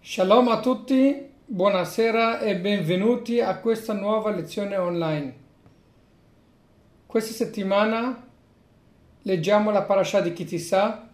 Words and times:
Shalom 0.00 0.48
a 0.48 0.60
tutti, 0.60 1.28
buonasera 1.44 2.38
e 2.38 2.56
benvenuti 2.56 3.40
a 3.40 3.58
questa 3.58 3.92
nuova 3.92 4.30
lezione 4.30 4.76
online. 4.76 5.34
Questa 7.04 7.32
settimana 7.34 8.26
leggiamo 9.22 9.70
la 9.70 9.82
parasha 9.82 10.20
di 10.20 10.32
Kitissa 10.32 11.10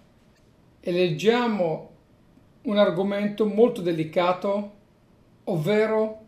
e 0.78 0.92
leggiamo 0.92 1.90
un 2.62 2.76
argomento 2.76 3.46
molto 3.46 3.80
delicato, 3.80 4.72
ovvero 5.44 6.22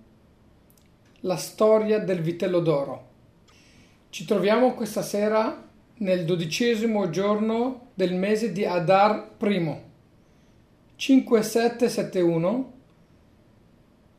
la 1.21 1.37
storia 1.37 2.01
del 2.01 2.21
vitello 2.21 2.61
d'oro. 2.61 3.09
Ci 4.09 4.25
troviamo 4.25 4.73
questa 4.75 5.03
sera 5.03 5.63
nel 5.99 6.25
dodicesimo 6.25 7.11
giorno 7.11 7.91
del 7.95 8.15
mese 8.15 8.51
di 8.51 8.65
Adar 8.65 9.37
I 9.41 9.86
5771 10.97 12.73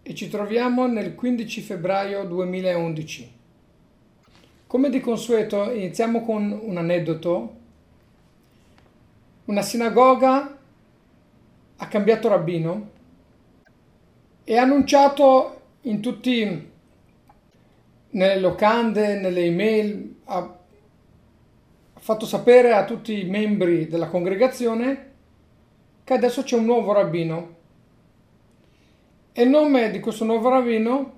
e 0.04 0.14
ci 0.14 0.30
troviamo 0.30 0.86
nel 0.86 1.16
15 1.16 1.62
febbraio 1.62 2.24
2011. 2.26 3.36
Come 4.68 4.90
di 4.90 5.00
consueto 5.00 5.72
iniziamo 5.72 6.24
con 6.24 6.52
un 6.52 6.78
aneddoto. 6.78 7.56
Una 9.46 9.64
sinagoga 9.64 10.58
ha 11.78 11.88
cambiato 11.88 12.28
rabbino 12.28 12.90
e 14.44 14.58
ha 14.58 14.62
annunciato 14.62 15.62
in 15.82 16.00
tutti 16.00 16.70
nelle 18.10 18.40
locande, 18.40 19.20
nelle 19.20 19.46
email, 19.46 20.18
ha 20.26 20.58
fatto 21.96 22.26
sapere 22.26 22.74
a 22.74 22.86
tutti 22.86 23.20
i 23.20 23.30
membri 23.30 23.88
della 23.88 24.08
congregazione 24.08 25.07
che 26.08 26.14
adesso 26.14 26.42
c'è 26.42 26.56
un 26.56 26.64
nuovo 26.64 26.94
rabbino. 26.94 27.56
E 29.34 29.44
il 29.44 29.50
nome 29.50 29.92
di 29.92 30.00
questo 30.00 30.24
nuovo 30.24 30.48
rabbino 30.48 31.16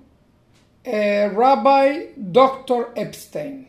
è 0.80 1.30
Rabbi 1.32 2.14
Dr. 2.16 2.90
Epstein. 2.94 3.68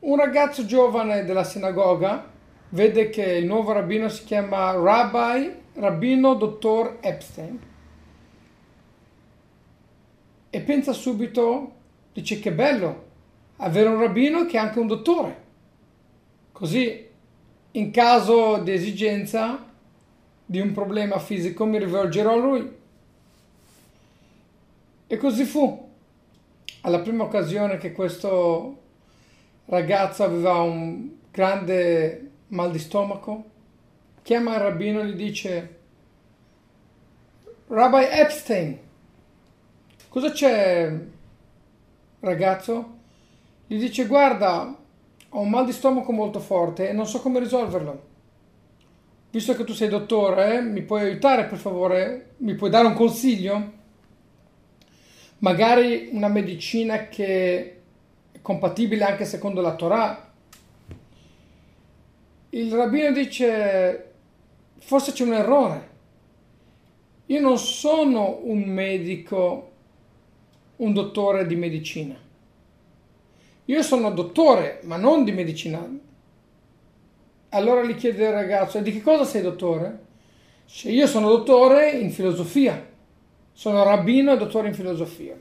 Un 0.00 0.16
ragazzo 0.16 0.66
giovane 0.66 1.24
della 1.24 1.44
sinagoga 1.44 2.30
vede 2.68 3.08
che 3.08 3.22
il 3.22 3.46
nuovo 3.46 3.72
rabbino 3.72 4.10
si 4.10 4.24
chiama 4.24 4.72
Rabbi 4.72 5.54
Rabbino 5.72 6.34
Dottor 6.34 6.98
Epstein 7.00 7.58
e 10.50 10.60
pensa 10.60 10.92
subito, 10.92 11.72
dice 12.12 12.38
che 12.38 12.52
bello 12.52 13.06
avere 13.56 13.88
un 13.88 13.98
rabbino 13.98 14.44
che 14.44 14.58
è 14.58 14.60
anche 14.60 14.78
un 14.78 14.88
dottore. 14.88 15.44
Così 16.52 17.07
in 17.72 17.90
caso 17.90 18.58
di 18.58 18.72
esigenza 18.72 19.64
di 20.44 20.60
un 20.60 20.72
problema 20.72 21.18
fisico 21.18 21.66
mi 21.66 21.78
rivolgerò 21.78 22.32
a 22.32 22.36
lui. 22.36 22.76
E 25.06 25.16
così 25.16 25.44
fu. 25.44 25.86
Alla 26.82 27.00
prima 27.00 27.24
occasione 27.24 27.76
che 27.76 27.92
questo 27.92 28.78
ragazzo 29.66 30.24
aveva 30.24 30.60
un 30.60 31.16
grande 31.30 32.30
mal 32.48 32.70
di 32.70 32.78
stomaco, 32.78 33.44
chiama 34.22 34.54
il 34.54 34.60
rabbino 34.60 35.00
e 35.00 35.06
gli 35.06 35.14
dice 35.14 35.76
Rabbi 37.66 38.04
Epstein, 38.10 38.78
cosa 40.08 40.30
c'è 40.30 40.98
ragazzo? 42.20 42.96
Gli 43.66 43.78
dice 43.78 44.06
guarda, 44.06 44.74
ho 45.38 45.42
un 45.42 45.50
mal 45.50 45.64
di 45.64 45.72
stomaco 45.72 46.10
molto 46.10 46.40
forte 46.40 46.88
e 46.88 46.92
non 46.92 47.06
so 47.06 47.20
come 47.20 47.38
risolverlo. 47.38 48.06
Visto 49.30 49.54
che 49.54 49.62
tu 49.62 49.72
sei 49.72 49.88
dottore, 49.88 50.60
mi 50.60 50.82
puoi 50.82 51.02
aiutare 51.02 51.44
per 51.44 51.58
favore? 51.58 52.30
Mi 52.38 52.56
puoi 52.56 52.70
dare 52.70 52.88
un 52.88 52.94
consiglio? 52.94 53.72
Magari 55.38 56.08
una 56.10 56.26
medicina 56.26 57.06
che 57.06 57.80
è 58.32 58.40
compatibile 58.42 59.04
anche 59.04 59.24
secondo 59.24 59.60
la 59.60 59.76
Torah? 59.76 60.32
Il 62.50 62.72
rabbino 62.74 63.12
dice, 63.12 64.10
forse 64.78 65.12
c'è 65.12 65.22
un 65.22 65.34
errore. 65.34 65.88
Io 67.26 67.40
non 67.40 67.58
sono 67.58 68.40
un 68.42 68.62
medico, 68.64 69.70
un 70.76 70.92
dottore 70.92 71.46
di 71.46 71.54
medicina 71.54 72.26
io 73.68 73.82
sono 73.82 74.10
dottore, 74.10 74.80
ma 74.84 74.96
non 74.96 75.24
di 75.24 75.32
medicina. 75.32 75.86
Allora 77.50 77.84
gli 77.84 77.94
chiede 77.94 78.24
il 78.24 78.32
ragazzo, 78.32 78.78
e 78.78 78.82
di 78.82 78.92
che 78.92 79.02
cosa 79.02 79.24
sei 79.24 79.42
dottore? 79.42 80.06
Dice, 80.64 80.90
io 80.90 81.06
sono 81.06 81.28
dottore 81.28 81.90
in 81.90 82.10
filosofia. 82.10 82.86
Sono 83.52 83.82
rabbino 83.82 84.32
e 84.32 84.38
dottore 84.38 84.68
in 84.68 84.74
filosofia. 84.74 85.38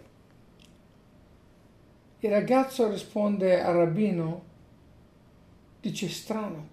Il 2.19 2.29
ragazzo 2.29 2.89
risponde 2.89 3.61
al 3.61 3.75
rabbino, 3.75 4.44
dice 5.79 6.09
strano. 6.09 6.67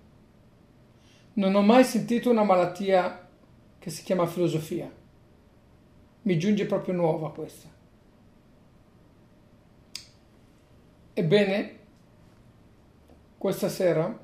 Non 1.35 1.55
ho 1.55 1.63
mai 1.63 1.85
sentito 1.85 2.31
una 2.31 2.43
malattia 2.43 3.29
che 3.79 3.91
si 3.91 4.03
chiama 4.03 4.27
filosofia. 4.27 4.91
Mi 6.23 6.37
giunge 6.37 6.67
proprio 6.67 6.95
nuova 6.95 7.31
questa. 7.31 7.74
Ebbene, 11.15 11.79
questa 13.39 13.69
sera 13.69 14.21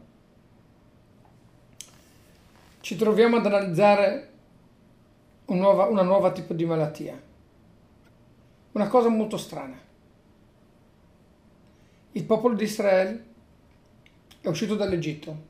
ci 2.81 2.97
troviamo 2.97 3.37
ad 3.37 3.47
analizzare 3.47 4.29
un 5.47 5.59
nuova, 5.59 5.87
una 5.87 6.03
nuova 6.03 6.33
tipo 6.33 6.53
di 6.53 6.65
malattia. 6.65 7.21
Una 8.73 8.89
cosa 8.89 9.09
molto 9.09 9.37
strana. 9.37 9.79
Il 12.13 12.25
popolo 12.25 12.55
di 12.55 12.65
Israele 12.65 13.25
è 14.41 14.49
uscito 14.49 14.75
dall'Egitto 14.75 15.49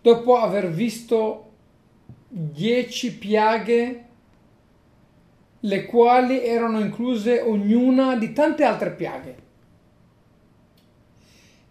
dopo 0.00 0.36
aver 0.36 0.70
visto 0.70 1.48
dieci 2.28 3.16
piaghe 3.16 4.04
le 5.60 5.84
quali 5.84 6.42
erano 6.42 6.80
incluse 6.80 7.40
ognuna 7.42 8.16
di 8.16 8.32
tante 8.32 8.64
altre 8.64 8.92
piaghe. 8.92 9.48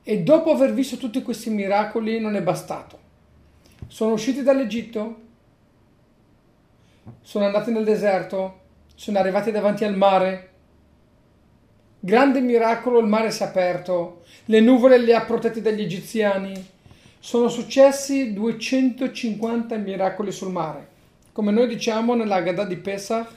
E 0.10 0.24
dopo 0.24 0.50
aver 0.50 0.74
visto 0.74 0.98
tutti 0.98 1.22
questi 1.22 1.52
miracoli 1.52 2.20
non 2.20 2.36
è 2.36 2.42
bastato. 2.42 2.98
Sono 3.86 4.14
usciti 4.14 4.42
dall'Egitto, 4.42 5.22
sono 7.22 7.46
andati 7.46 7.72
nel 7.72 7.84
deserto, 7.84 8.62
sono 8.96 9.20
arrivati 9.20 9.52
davanti 9.52 9.84
al 9.84 9.96
mare. 9.96 10.50
Grande 12.00 12.42
miracolo, 12.42 12.98
il 12.98 13.06
mare 13.06 13.30
si 13.30 13.44
è 13.44 13.46
aperto, 13.46 14.24
le 14.46 14.60
nuvole 14.62 14.98
le 14.98 15.14
ha 15.14 15.22
protette 15.22 15.62
dagli 15.62 15.82
egiziani. 15.82 16.54
Sono 17.20 17.48
successi 17.48 18.34
250 18.34 19.76
miracoli 19.76 20.32
sul 20.32 20.50
mare. 20.52 20.88
Come 21.32 21.52
noi 21.52 21.68
diciamo 21.68 22.16
nella 22.16 22.42
Gadà 22.42 22.66
di 22.66 22.78
Pesach, 22.78 23.32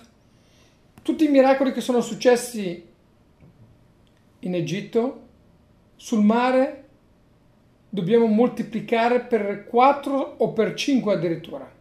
tutti 1.03 1.25
i 1.25 1.29
miracoli 1.29 1.71
che 1.73 1.83
sono 1.83 2.01
successi 2.01 2.83
in 4.39 4.55
Egitto 4.55 5.22
sul 6.03 6.25
mare 6.25 6.89
dobbiamo 7.89 8.27
moltiplicare 8.27 9.21
per 9.21 9.67
4 9.69 10.35
o 10.39 10.53
per 10.53 10.75
5 10.75 11.15
addirittura. 11.15 11.73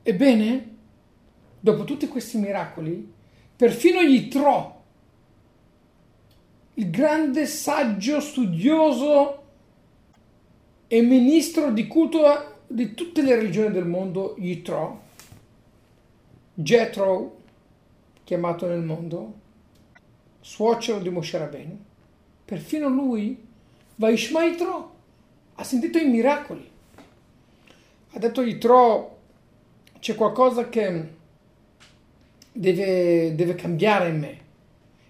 Ebbene, 0.00 0.76
dopo 1.58 1.82
tutti 1.82 2.06
questi 2.06 2.38
miracoli, 2.38 3.12
perfino 3.56 3.98
Yitro, 3.98 4.82
il 6.74 6.88
grande 6.88 7.46
saggio, 7.46 8.20
studioso 8.20 9.42
e 10.86 11.02
ministro 11.02 11.72
di 11.72 11.88
culto 11.88 12.60
di 12.68 12.94
tutte 12.94 13.22
le 13.22 13.34
religioni 13.34 13.72
del 13.72 13.86
mondo, 13.86 14.36
Yitro, 14.38 15.02
Jethro, 16.54 17.38
chiamato 18.22 18.68
nel 18.68 18.82
mondo, 18.82 19.44
suocero 20.46 21.00
di 21.00 21.08
Moshe 21.08 21.36
Rabbeinu, 21.38 21.76
perfino 22.44 22.88
lui, 22.88 23.36
Vaishma 23.96 24.44
Yitro, 24.44 24.94
ha 25.56 25.64
sentito 25.64 25.98
i 25.98 26.06
miracoli. 26.06 26.70
Ha 28.12 28.18
detto 28.20 28.42
Yitro, 28.42 29.18
c'è 29.98 30.14
qualcosa 30.14 30.68
che 30.68 31.08
deve, 32.52 33.34
deve 33.34 33.54
cambiare 33.56 34.08
in 34.08 34.18
me. 34.20 34.40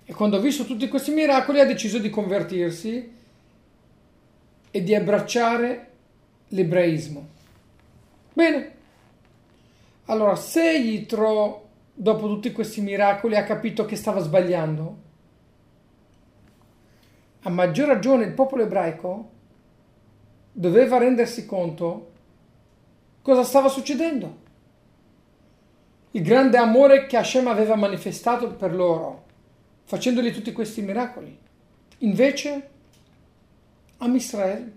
E 0.06 0.14
quando 0.14 0.38
ha 0.38 0.40
visto 0.40 0.64
tutti 0.64 0.88
questi 0.88 1.10
miracoli 1.10 1.60
ha 1.60 1.66
deciso 1.66 1.98
di 1.98 2.08
convertirsi 2.08 3.12
e 4.70 4.82
di 4.82 4.94
abbracciare 4.94 5.90
l'ebraismo. 6.48 7.28
Bene, 8.32 8.72
allora 10.06 10.34
se 10.34 10.78
Yitro, 10.78 11.68
dopo 11.92 12.26
tutti 12.26 12.52
questi 12.52 12.80
miracoli, 12.80 13.36
ha 13.36 13.44
capito 13.44 13.84
che 13.84 13.96
stava 13.96 14.20
sbagliando, 14.20 15.04
a 17.46 17.48
maggior 17.48 17.86
ragione 17.86 18.24
il 18.24 18.32
popolo 18.32 18.64
ebraico 18.64 19.30
doveva 20.50 20.98
rendersi 20.98 21.46
conto 21.46 22.10
cosa 23.22 23.44
stava 23.44 23.68
succedendo. 23.68 24.44
Il 26.10 26.22
grande 26.22 26.56
amore 26.56 27.06
che 27.06 27.16
Hashem 27.16 27.46
aveva 27.46 27.76
manifestato 27.76 28.52
per 28.54 28.74
loro, 28.74 29.26
facendogli 29.84 30.32
tutti 30.32 30.50
questi 30.50 30.82
miracoli. 30.82 31.38
Invece, 31.98 32.68
a 33.98 34.06
Israel, 34.08 34.72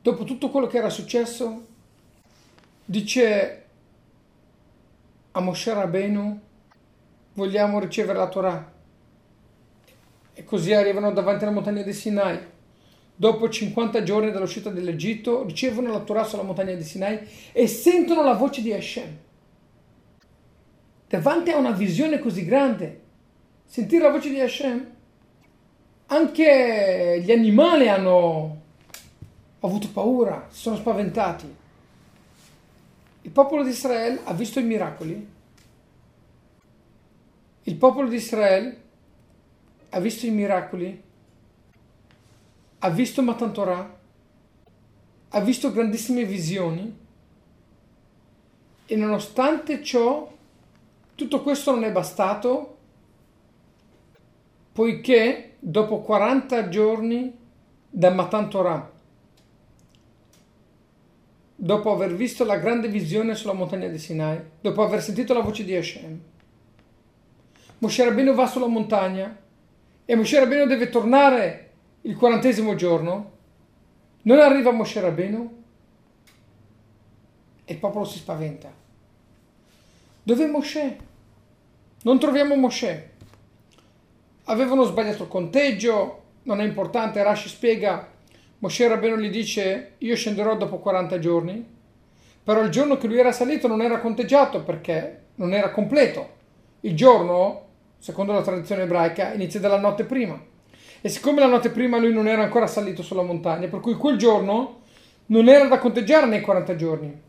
dopo 0.00 0.24
tutto 0.24 0.48
quello 0.48 0.66
che 0.66 0.78
era 0.78 0.88
successo, 0.88 1.66
dice 2.86 3.64
a 5.32 5.40
Moshe 5.40 5.74
Rabbeinu, 5.74 6.40
vogliamo 7.34 7.78
ricevere 7.80 8.18
la 8.18 8.28
Torah. 8.28 8.73
E 10.34 10.44
così 10.44 10.72
arrivano 10.72 11.12
davanti 11.12 11.44
alla 11.44 11.52
montagna 11.52 11.82
di 11.82 11.92
Sinai. 11.92 12.38
Dopo 13.16 13.48
50 13.48 14.02
giorni 14.02 14.32
dall'uscita 14.32 14.70
dall'Egitto, 14.70 15.44
ricevono 15.44 15.92
la 15.92 16.00
Torah 16.00 16.24
sulla 16.24 16.42
montagna 16.42 16.74
di 16.74 16.82
Sinai 16.82 17.20
e 17.52 17.68
sentono 17.68 18.24
la 18.24 18.34
voce 18.34 18.60
di 18.60 18.72
Hashem. 18.72 19.16
Davanti 21.08 21.50
a 21.50 21.56
una 21.56 21.70
visione 21.70 22.18
così 22.18 22.44
grande, 22.44 23.00
sentire 23.64 24.02
la 24.02 24.10
voce 24.10 24.30
di 24.30 24.40
Hashem, 24.40 24.92
anche 26.06 27.22
gli 27.24 27.30
animali 27.30 27.88
hanno 27.88 28.62
avuto 29.60 29.88
paura, 29.92 30.48
si 30.50 30.60
sono 30.60 30.76
spaventati. 30.76 31.54
Il 33.22 33.30
popolo 33.30 33.62
di 33.62 33.70
Israele 33.70 34.20
ha 34.24 34.34
visto 34.34 34.58
i 34.58 34.64
miracoli. 34.64 35.28
Il 37.62 37.76
popolo 37.76 38.08
di 38.08 38.16
Israele 38.16 38.82
ha 39.94 40.00
visto 40.00 40.26
i 40.26 40.30
miracoli, 40.30 41.02
ha 42.80 42.90
visto 42.90 43.22
Matan 43.22 43.52
Torah, 43.52 43.98
ha 45.28 45.40
visto 45.40 45.70
grandissime 45.70 46.24
visioni? 46.24 47.02
E 48.86 48.96
nonostante 48.96 49.84
ciò 49.84 50.30
tutto 51.14 51.42
questo 51.42 51.70
non 51.70 51.84
è 51.84 51.92
bastato 51.92 52.76
poiché 54.72 55.54
dopo 55.60 56.00
40 56.00 56.68
giorni 56.68 57.32
da 57.88 58.10
Matan 58.10 58.50
Torah 58.50 58.92
dopo 61.54 61.92
aver 61.92 62.16
visto 62.16 62.44
la 62.44 62.56
grande 62.56 62.88
visione 62.88 63.36
sulla 63.36 63.52
montagna 63.52 63.86
di 63.86 63.98
Sinai, 63.98 64.40
dopo 64.60 64.82
aver 64.82 65.00
sentito 65.00 65.32
la 65.32 65.40
voce 65.40 65.64
di 65.64 65.72
Hashem, 65.72 66.20
Moshe 67.78 68.04
Rabbeinu 68.04 68.34
va 68.34 68.48
sulla 68.48 68.66
montagna 68.66 69.42
e 70.04 70.14
Moshe 70.14 70.38
Rabbeinu 70.38 70.66
deve 70.66 70.88
tornare 70.90 71.70
il 72.02 72.16
quarantesimo 72.16 72.74
giorno, 72.74 73.32
non 74.22 74.38
arriva 74.38 74.70
Moshe 74.70 75.00
Rabbeinu 75.00 75.62
e 77.64 77.72
il 77.72 77.78
popolo 77.78 78.04
si 78.04 78.18
spaventa. 78.18 78.72
Dov'è 80.22 80.46
Moshe? 80.46 80.96
Non 82.02 82.18
troviamo 82.18 82.54
Moshe. 82.56 83.12
Avevano 84.44 84.84
sbagliato 84.84 85.22
il 85.22 85.28
conteggio, 85.28 86.22
non 86.42 86.60
è 86.60 86.64
importante, 86.64 87.22
Rashi 87.22 87.48
spiega 87.48 88.12
Moshe 88.58 88.88
Rabbeinu 88.88 89.16
gli 89.16 89.30
dice 89.30 89.94
io 89.98 90.16
scenderò 90.16 90.56
dopo 90.56 90.78
40 90.78 91.18
giorni, 91.18 91.66
però 92.42 92.62
il 92.62 92.70
giorno 92.70 92.98
che 92.98 93.06
lui 93.06 93.18
era 93.18 93.32
salito 93.32 93.66
non 93.66 93.80
era 93.80 94.00
conteggiato 94.00 94.62
perché 94.62 95.22
non 95.36 95.54
era 95.54 95.70
completo. 95.70 96.32
Il 96.80 96.94
giorno, 96.94 97.63
secondo 98.04 98.34
la 98.34 98.42
tradizione 98.42 98.82
ebraica, 98.82 99.32
inizia 99.32 99.58
dalla 99.58 99.78
notte 99.78 100.04
prima. 100.04 100.38
E 101.00 101.08
siccome 101.08 101.40
la 101.40 101.46
notte 101.46 101.70
prima 101.70 101.96
lui 101.96 102.12
non 102.12 102.28
era 102.28 102.42
ancora 102.42 102.66
salito 102.66 103.02
sulla 103.02 103.22
montagna, 103.22 103.66
per 103.66 103.80
cui 103.80 103.94
quel 103.94 104.18
giorno 104.18 104.82
non 105.28 105.48
era 105.48 105.66
da 105.68 105.78
conteggiare 105.78 106.26
nei 106.26 106.42
40 106.42 106.76
giorni. 106.76 107.20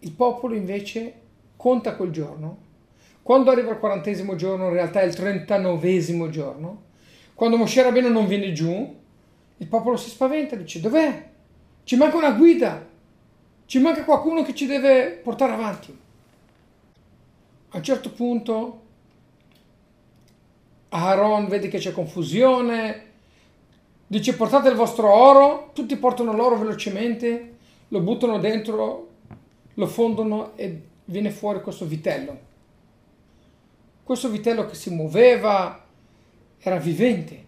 Il 0.00 0.12
popolo 0.12 0.54
invece 0.54 1.14
conta 1.56 1.96
quel 1.96 2.10
giorno. 2.10 2.58
Quando 3.22 3.50
arriva 3.50 3.70
il 3.70 3.78
quarantesimo 3.78 4.36
giorno, 4.36 4.66
in 4.66 4.74
realtà 4.74 5.00
è 5.00 5.04
il 5.06 5.14
trentanovesimo 5.14 6.28
giorno, 6.28 6.82
quando 7.34 7.56
Moshe 7.56 7.82
Rabbeinu 7.82 8.10
non 8.10 8.26
viene 8.26 8.52
giù, 8.52 8.96
il 9.56 9.66
popolo 9.66 9.96
si 9.96 10.10
spaventa, 10.10 10.56
dice 10.56 10.78
dov'è? 10.78 11.26
Ci 11.84 11.96
manca 11.96 12.18
una 12.18 12.32
guida, 12.32 12.86
ci 13.64 13.78
manca 13.78 14.04
qualcuno 14.04 14.42
che 14.42 14.54
ci 14.54 14.66
deve 14.66 15.18
portare 15.22 15.54
avanti. 15.54 15.99
A 17.72 17.76
un 17.76 17.82
certo 17.84 18.10
punto 18.10 18.80
Aaron 20.88 21.46
vede 21.46 21.68
che 21.68 21.78
c'è 21.78 21.92
confusione, 21.92 23.04
dice 24.08 24.34
portate 24.34 24.68
il 24.68 24.74
vostro 24.74 25.12
oro, 25.12 25.70
tutti 25.72 25.96
portano 25.96 26.32
l'oro 26.32 26.58
velocemente, 26.58 27.56
lo 27.88 28.00
buttano 28.00 28.38
dentro, 28.38 29.08
lo 29.74 29.86
fondono 29.86 30.56
e 30.56 30.82
viene 31.04 31.30
fuori 31.30 31.60
questo 31.60 31.86
vitello. 31.86 32.48
Questo 34.02 34.28
vitello 34.28 34.66
che 34.66 34.74
si 34.74 34.90
muoveva, 34.90 35.84
era 36.58 36.76
vivente. 36.78 37.46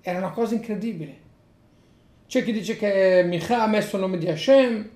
Era 0.00 0.18
una 0.18 0.32
cosa 0.32 0.54
incredibile. 0.54 1.22
C'è 2.26 2.42
chi 2.42 2.50
dice 2.50 2.76
che 2.76 3.22
Micha 3.24 3.62
ha 3.62 3.68
messo 3.68 3.94
il 3.94 4.02
nome 4.02 4.18
di 4.18 4.26
Hashem, 4.26 4.90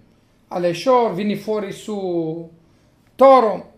Aleshor, 0.48 1.14
vieni 1.14 1.36
fuori 1.36 1.70
su 1.70 2.56
Toro. 3.18 3.72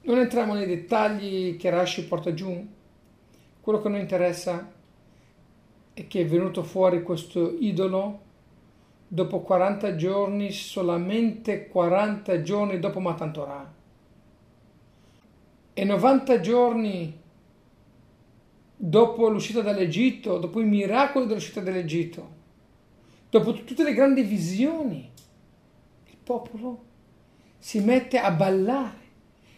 Non 0.00 0.18
entriamo 0.18 0.54
nei 0.54 0.66
dettagli 0.66 1.56
che 1.56 1.70
Rashi 1.70 2.04
porta 2.04 2.34
giù. 2.34 2.66
Quello 3.60 3.80
che 3.80 3.88
noi 3.88 4.00
interessa 4.00 4.72
è 5.94 6.06
che 6.08 6.20
è 6.22 6.26
venuto 6.26 6.64
fuori 6.64 7.04
questo 7.04 7.54
idolo 7.60 8.20
dopo 9.06 9.38
40 9.38 9.94
giorni, 9.94 10.50
solamente 10.50 11.68
40 11.68 12.42
giorni 12.42 12.80
dopo 12.80 12.98
Matan 12.98 13.32
Torah 13.32 13.74
e 15.74 15.84
90 15.84 16.40
giorni 16.40 17.20
dopo 18.74 19.28
l'uscita 19.28 19.60
dall'Egitto, 19.60 20.38
dopo 20.38 20.58
i 20.58 20.64
miracoli 20.64 21.26
dell'uscita 21.26 21.60
dall'Egitto, 21.60 22.28
dopo 23.30 23.52
tutte 23.52 23.84
le 23.84 23.94
grandi 23.94 24.22
visioni, 24.22 25.14
popolo 26.26 26.82
si 27.56 27.78
mette 27.78 28.18
a 28.18 28.32
ballare 28.32 29.04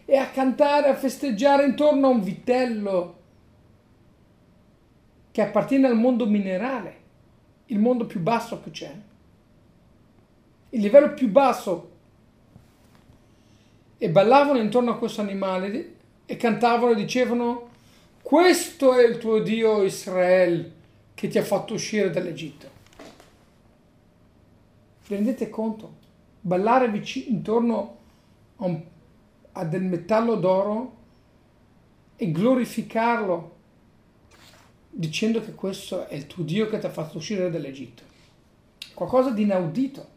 e 0.05 0.17
a 0.19 0.29
cantare, 0.29 0.91
a 0.91 0.95
festeggiare 0.95 1.65
intorno 1.65 2.09
a 2.09 2.11
un 2.11 2.23
vitello 2.23 3.17
che 5.31 5.41
appartiene 5.41 5.87
al 5.87 5.97
mondo 5.97 6.27
minerale, 6.27 6.97
il 7.67 7.79
mondo 7.79 8.05
più 8.05 8.21
basso 8.21 8.61
che 8.61 8.71
c'è, 8.71 8.95
il 10.71 10.81
livello 10.81 11.15
più 11.15 11.31
basso. 11.31 11.97
E 13.97 14.11
ballavano 14.11 14.61
intorno 14.61 14.93
a 14.93 14.99
questo 14.99 15.23
animale 15.23 15.95
e 16.27 16.37
cantavano 16.37 16.93
e 16.93 16.97
dicevano 16.97 17.69
questo 18.23 18.95
è 18.95 19.05
il 19.05 19.17
tuo 19.17 19.41
Dio 19.41 19.83
Israele 19.83 20.73
che 21.15 21.29
ti 21.29 21.39
ha 21.39 21.43
fatto 21.43 21.75
uscire 21.75 22.11
dall'Egitto. 22.11 22.69
Vi 25.07 25.15
rendete 25.15 25.49
conto? 25.49 25.98
Ballare 26.41 26.91
vicino, 26.91 27.37
intorno 27.37 27.97
a, 28.57 28.65
un, 28.65 28.83
a 29.53 29.65
del 29.65 29.83
metallo 29.83 30.37
d'oro 30.37 30.97
e 32.17 32.31
glorificarlo 32.31 33.57
dicendo 34.91 35.41
che 35.41 35.55
questo 35.55 36.07
è 36.07 36.15
il 36.15 36.27
tuo 36.27 36.43
Dio 36.43 36.69
che 36.69 36.79
ti 36.79 36.87
ha 36.87 36.91
fatto 36.91 37.19
uscire 37.19 37.51
dall'Egitto. 37.51 38.03
Qualcosa 38.95 39.31
di 39.31 39.43
inaudito, 39.43 40.09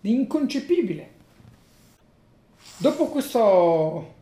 di 0.00 0.12
inconcepibile. 0.12 1.16
Dopo 2.76 3.08
questo 3.08 4.14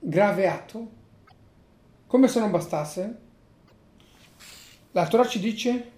grave 0.00 0.48
atto? 0.48 0.90
Come 2.08 2.26
se 2.26 2.40
non 2.40 2.50
bastasse, 2.50 3.18
la 4.90 5.06
Torah 5.06 5.28
ci 5.28 5.38
dice 5.38 5.90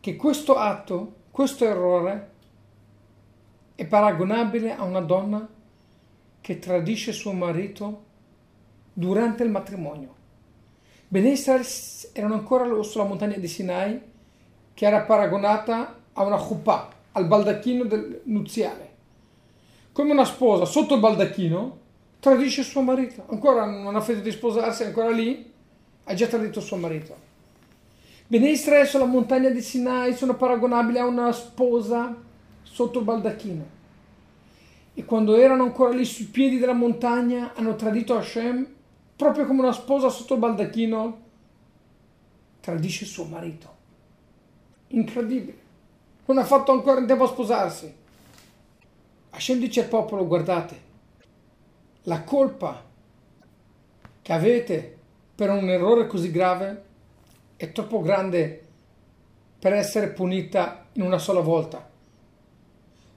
che 0.00 0.16
questo 0.16 0.56
atto, 0.56 1.16
questo 1.30 1.66
errore, 1.66 2.30
è 3.76 3.84
paragonabile 3.84 4.74
a 4.74 4.82
una 4.82 5.00
donna 5.00 5.46
che 6.40 6.58
tradisce 6.58 7.12
suo 7.12 7.32
marito 7.32 8.04
durante 8.92 9.42
il 9.42 9.50
matrimonio. 9.50 10.14
Bene 11.08 11.30
Israel 11.30 11.64
erano 12.12 12.34
ancora 12.34 12.82
sulla 12.82 13.04
montagna 13.04 13.36
di 13.36 13.46
Sinai, 13.46 14.00
che 14.72 14.86
era 14.86 15.02
paragonata 15.02 16.00
a 16.14 16.22
una 16.24 16.38
chuppah, 16.38 16.88
al 17.12 17.26
baldacchino 17.26 17.84
del 17.84 18.22
nuziale. 18.24 18.94
Come 19.92 20.12
una 20.12 20.24
sposa 20.24 20.64
sotto 20.64 20.94
il 20.94 21.00
baldacchino 21.00 21.78
tradisce 22.18 22.62
suo 22.62 22.80
marito, 22.80 23.26
ancora 23.28 23.66
non 23.66 23.94
ha 23.94 24.00
finito 24.00 24.24
di 24.24 24.32
sposarsi, 24.32 24.84
è 24.84 24.86
ancora 24.86 25.10
lì, 25.10 25.52
ha 26.04 26.14
già 26.14 26.26
tradito 26.26 26.60
suo 26.60 26.76
marito. 26.78 27.14
Bene 28.26 28.48
Israele 28.48 28.86
sulla 28.86 29.04
montagna 29.04 29.50
di 29.50 29.60
Sinai 29.60 30.14
sono 30.14 30.34
paragonabili 30.34 30.98
a 30.98 31.04
una 31.04 31.30
sposa 31.32 32.24
sotto 32.66 32.98
il 32.98 33.04
baldacchino. 33.04 33.74
E 34.94 35.04
quando 35.04 35.36
erano 35.36 35.62
ancora 35.62 35.94
lì 35.94 36.04
sui 36.04 36.26
piedi 36.26 36.58
della 36.58 36.72
montagna 36.72 37.52
hanno 37.54 37.76
tradito 37.76 38.16
Hashem 38.16 38.74
proprio 39.14 39.46
come 39.46 39.60
una 39.60 39.72
sposa 39.72 40.08
sotto 40.08 40.34
il 40.34 40.40
baldacchino 40.40 41.24
tradisce 42.60 43.04
suo 43.04 43.24
marito. 43.24 43.74
Incredibile. 44.88 45.64
Non 46.26 46.38
ha 46.38 46.44
fatto 46.44 46.72
ancora 46.72 47.00
in 47.00 47.06
tempo 47.06 47.24
a 47.24 47.28
sposarsi. 47.28 47.94
Hashem 49.30 49.58
dice 49.58 49.82
al 49.82 49.88
popolo, 49.88 50.26
guardate, 50.26 50.80
la 52.02 52.22
colpa 52.22 52.82
che 54.22 54.32
avete 54.32 54.98
per 55.34 55.50
un 55.50 55.68
errore 55.68 56.06
così 56.06 56.30
grave 56.30 56.84
è 57.56 57.70
troppo 57.70 58.00
grande 58.00 58.64
per 59.58 59.72
essere 59.72 60.08
punita 60.08 60.86
in 60.94 61.02
una 61.02 61.18
sola 61.18 61.40
volta. 61.40 61.94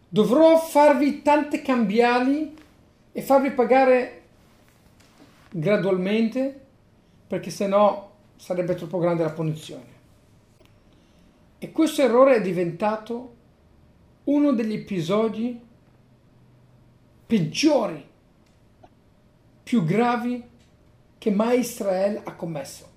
Dovrò 0.09 0.57
farvi 0.57 1.21
tante 1.21 1.61
cambiali 1.61 2.55
e 3.11 3.21
farvi 3.21 3.51
pagare 3.51 4.21
gradualmente 5.51 6.65
perché 7.27 7.51
se 7.51 7.67
no 7.67 8.11
sarebbe 8.35 8.73
troppo 8.73 8.97
grande 8.97 9.23
la 9.23 9.31
punizione. 9.31 9.97
E 11.59 11.71
questo 11.71 12.01
errore 12.01 12.37
è 12.37 12.41
diventato 12.41 13.35
uno 14.23 14.51
degli 14.53 14.73
episodi 14.73 15.59
peggiori, 17.27 18.03
più 19.61 19.83
gravi 19.83 20.43
che 21.19 21.29
mai 21.29 21.59
Israele 21.59 22.21
ha 22.23 22.33
commesso. 22.33 22.87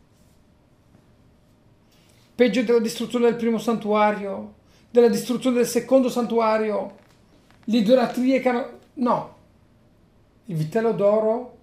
Peggio 2.35 2.63
della 2.63 2.79
distruzione 2.79 3.27
del 3.27 3.37
primo 3.37 3.59
santuario, 3.59 4.55
della 4.91 5.09
distruzione 5.09 5.57
del 5.57 5.67
secondo 5.67 6.09
santuario, 6.09 7.01
l'idolatria 7.65 8.41
che 8.41 8.49
hanno... 8.49 8.79
No, 8.95 9.37
il 10.47 10.57
vitello 10.57 10.93
d'oro 10.93 11.59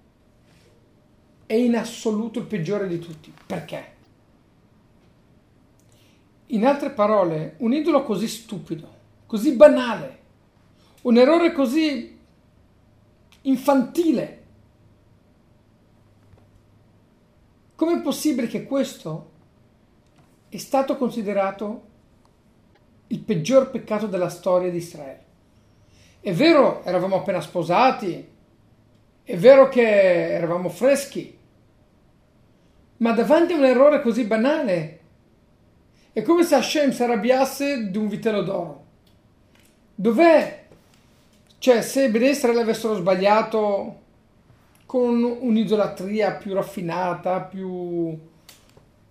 è 1.46 1.54
in 1.54 1.76
assoluto 1.76 2.40
il 2.40 2.46
peggiore 2.46 2.88
di 2.88 3.00
tutti. 3.00 3.34
Perché? 3.46 3.98
In 6.48 6.66
altre 6.66 6.92
parole, 6.92 7.56
un 7.58 7.74
idolo 7.74 8.04
così 8.04 8.28
stupido, 8.28 8.88
così 9.26 9.56
banale, 9.56 10.18
un 11.04 11.18
errore 11.18 11.52
così 11.52 12.18
infantile, 13.42 14.44
com'è 17.76 18.02
possibile 18.02 18.48
che 18.48 18.64
questo 18.64 19.32
è 20.50 20.58
stato 20.58 20.98
considerato 20.98 21.88
il 23.08 23.20
peggior 23.20 23.70
peccato 23.70 24.08
della 24.08 24.30
storia 24.30 24.70
di 24.72 24.78
Israele? 24.78 25.29
È 26.22 26.34
vero, 26.34 26.84
eravamo 26.84 27.18
appena 27.18 27.42
sposati, 27.42 28.28
è 29.24 29.38
vero 29.38 29.70
che 29.70 30.32
eravamo 30.34 30.70
freschi, 30.70 31.38
ma 32.98 33.12
davanti 33.14 33.54
a 33.54 33.58
un 33.58 33.66
errore 33.66 34.02
così 34.02 34.26
banale 34.26 35.00
è 36.12 36.22
come 36.24 36.44
se 36.44 36.56
Hashem 36.56 36.92
si 36.92 37.04
arrabbiasse 37.04 37.90
di 37.90 37.98
un 37.98 38.08
vitello 38.10 38.42
d'oro. 38.42 38.86
Dov'è? 39.96 40.66
Cioè, 41.58 41.82
se 41.82 42.10
Ben 42.10 42.24
Israele 42.24 42.62
avessero 42.62 42.96
sbagliato 42.96 43.98
con 44.86 45.24
un'idolatria 45.24 46.34
più 46.34 46.54
raffinata, 46.54 47.42
più, 47.42 48.18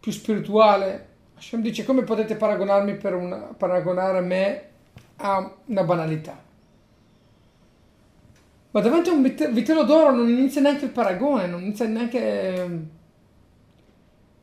più 0.01 0.13
spirituale, 0.13 1.07
Hashem 1.37 1.63
dice 1.63 1.85
come 1.85 2.03
potete 2.03 2.35
paragonarmi 2.35 2.97
per 2.97 3.15
una, 3.15 3.37
paragonare 3.57 4.21
me 4.21 4.63
a 5.17 5.55
una 5.67 5.85
banalità. 5.85 6.48
Ma 8.71 8.81
davanti 8.81 9.09
a 9.09 9.13
un 9.13 9.23
vitello 9.23 9.85
d'oro 9.85 10.15
non 10.15 10.29
inizia 10.29 10.61
neanche 10.61 10.85
il 10.87 10.91
paragone, 10.91 11.47
non 11.47 11.63
inizia 11.63 11.87
neanche... 11.87 12.97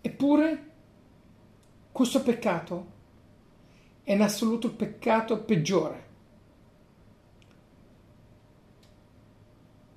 Eppure 0.02 0.64
questo 1.92 2.22
peccato 2.22 2.94
è 4.04 4.14
in 4.14 4.22
assoluto 4.22 4.68
il 4.68 4.74
peccato 4.74 5.40
peggiore. 5.40 6.04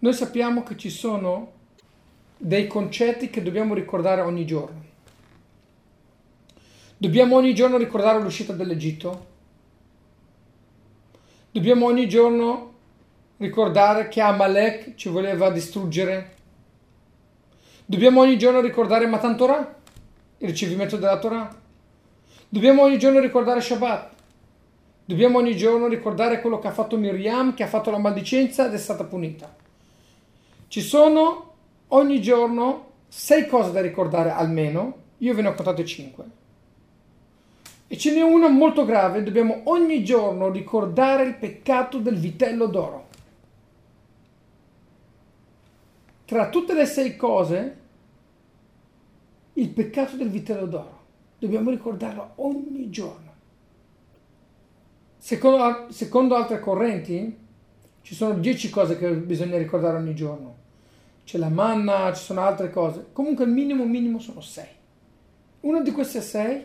Noi 0.00 0.12
sappiamo 0.12 0.62
che 0.62 0.76
ci 0.76 0.90
sono 0.90 1.52
dei 2.36 2.66
concetti 2.66 3.30
che 3.30 3.42
dobbiamo 3.42 3.74
ricordare 3.74 4.20
ogni 4.20 4.46
giorno. 4.46 4.84
Dobbiamo 6.96 7.36
ogni 7.36 7.54
giorno 7.54 7.76
ricordare 7.76 8.20
l'uscita 8.22 8.52
dall'Egitto. 8.52 9.26
Dobbiamo 11.50 11.86
ogni 11.86 12.08
giorno 12.08 12.67
ricordare 13.38 14.08
che 14.08 14.20
Amalek 14.20 14.94
ci 14.94 15.08
voleva 15.08 15.50
distruggere. 15.50 16.36
Dobbiamo 17.84 18.20
ogni 18.20 18.36
giorno 18.36 18.60
ricordare 18.60 19.06
Matan 19.06 19.36
Torah, 19.36 19.76
il 20.38 20.48
ricevimento 20.48 20.96
della 20.96 21.18
Torah. 21.18 21.48
Dobbiamo 22.48 22.82
ogni 22.82 22.98
giorno 22.98 23.20
ricordare 23.20 23.60
Shabbat. 23.60 24.10
Dobbiamo 25.04 25.38
ogni 25.38 25.56
giorno 25.56 25.86
ricordare 25.86 26.40
quello 26.40 26.58
che 26.58 26.68
ha 26.68 26.72
fatto 26.72 26.98
Miriam, 26.98 27.54
che 27.54 27.62
ha 27.62 27.68
fatto 27.68 27.90
la 27.90 27.98
maldicenza 27.98 28.66
ed 28.66 28.74
è 28.74 28.78
stata 28.78 29.04
punita. 29.04 29.54
Ci 30.66 30.82
sono 30.82 31.54
ogni 31.88 32.20
giorno 32.20 32.86
sei 33.08 33.46
cose 33.46 33.72
da 33.72 33.80
ricordare 33.80 34.30
almeno, 34.30 34.96
io 35.18 35.34
ve 35.34 35.42
ne 35.42 35.48
ho 35.48 35.54
contate 35.54 35.84
cinque. 35.86 36.24
E 37.86 37.96
ce 37.96 38.12
n'è 38.12 38.20
una 38.20 38.48
molto 38.48 38.84
grave, 38.84 39.22
dobbiamo 39.22 39.62
ogni 39.64 40.04
giorno 40.04 40.50
ricordare 40.50 41.24
il 41.24 41.36
peccato 41.36 41.98
del 41.98 42.18
vitello 42.18 42.66
d'oro. 42.66 43.07
Tra 46.28 46.50
tutte 46.50 46.74
le 46.74 46.84
sei 46.84 47.16
cose, 47.16 47.76
il 49.54 49.70
peccato 49.70 50.14
del 50.14 50.28
vitello 50.28 50.66
d'oro. 50.66 51.04
Dobbiamo 51.38 51.70
ricordarlo 51.70 52.32
ogni 52.34 52.90
giorno. 52.90 53.32
Secondo, 55.16 55.90
secondo 55.90 56.34
altre 56.34 56.60
correnti, 56.60 57.34
ci 58.02 58.14
sono 58.14 58.34
dieci 58.34 58.68
cose 58.68 58.98
che 58.98 59.10
bisogna 59.14 59.56
ricordare 59.56 59.96
ogni 59.96 60.14
giorno. 60.14 60.56
C'è 61.24 61.38
la 61.38 61.48
manna, 61.48 62.12
ci 62.12 62.22
sono 62.22 62.42
altre 62.42 62.68
cose. 62.68 63.06
Comunque 63.14 63.46
il 63.46 63.50
minimo 63.50 63.86
minimo 63.86 64.18
sono 64.18 64.42
sei. 64.42 64.68
Una 65.60 65.80
di 65.80 65.92
queste 65.92 66.20
sei 66.20 66.62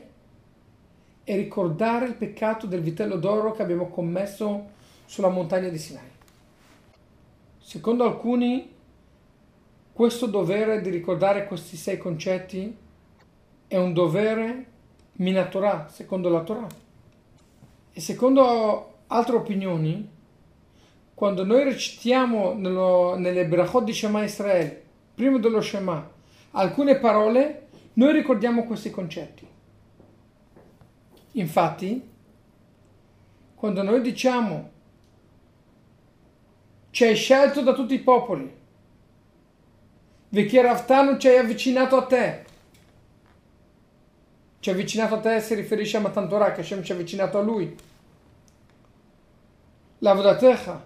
è 1.24 1.36
ricordare 1.38 2.08
il 2.08 2.16
peccato 2.16 2.68
del 2.68 2.82
vitello 2.82 3.16
d'oro 3.16 3.54
che 3.54 3.62
abbiamo 3.62 3.88
commesso 3.88 4.72
sulla 5.06 5.30
montagna 5.30 5.70
di 5.70 5.78
Sinai. 5.78 6.12
Secondo 7.60 8.04
alcuni, 8.04 8.73
questo 9.94 10.26
dovere 10.26 10.82
di 10.82 10.90
ricordare 10.90 11.46
questi 11.46 11.78
sei 11.78 12.00
concetti 12.00 12.76
è 13.68 13.78
un 13.78 13.94
dovere 13.94 14.66
minatorà, 15.14 15.88
secondo 15.88 16.30
la 16.30 16.42
Torah. 16.42 16.68
E 17.94 18.02
secondo 18.02 19.02
altre 19.08 19.36
opinioni, 19.36 20.10
quando 21.14 21.46
noi 21.46 21.64
recitiamo 21.64 22.54
nello, 22.54 23.16
nelle 23.16 23.46
brachot 23.46 23.84
di 23.84 23.94
Shema 23.94 24.24
Israel, 24.24 24.82
prima 25.14 25.38
dello 25.38 25.62
Shema, 25.62 26.10
alcune 26.52 26.98
parole, 26.98 27.68
noi 27.94 28.14
ricordiamo 28.14 28.66
questi 28.66 28.90
concetti. 28.90 29.48
Infatti, 31.34 32.10
quando 33.54 33.84
noi 33.84 34.02
diciamo 34.02 34.72
ci 36.90 37.04
hai 37.06 37.16
scelto 37.16 37.62
da 37.62 37.74
tutti 37.74 37.94
i 37.94 38.00
popoli, 38.00 38.62
Vechiraftano 40.34 41.20
ci 41.20 41.28
hai 41.28 41.38
avvicinato 41.38 41.96
a 41.96 42.06
te, 42.08 42.44
ci 44.62 44.72
ha 44.72 44.74
avvicinato 44.74 45.14
a 45.14 45.20
te 45.20 45.40
si 45.40 45.54
riferisce 45.54 45.98
a 45.98 46.00
Matan 46.00 46.28
Torah, 46.28 46.54
che 46.54 46.62
Hashem 46.62 46.82
ci 46.82 46.92
ha 46.92 46.96
avvicinato 46.96 47.38
a 47.38 47.42
lui. 47.44 47.76
L'avodatecha, 50.00 50.84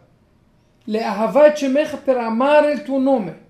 le 0.84 1.02
ahavai 1.02 1.56
cemecha 1.56 1.96
per 1.96 2.18
amare 2.18 2.74
il 2.74 2.84
tuo 2.84 3.00
nome. 3.00 3.46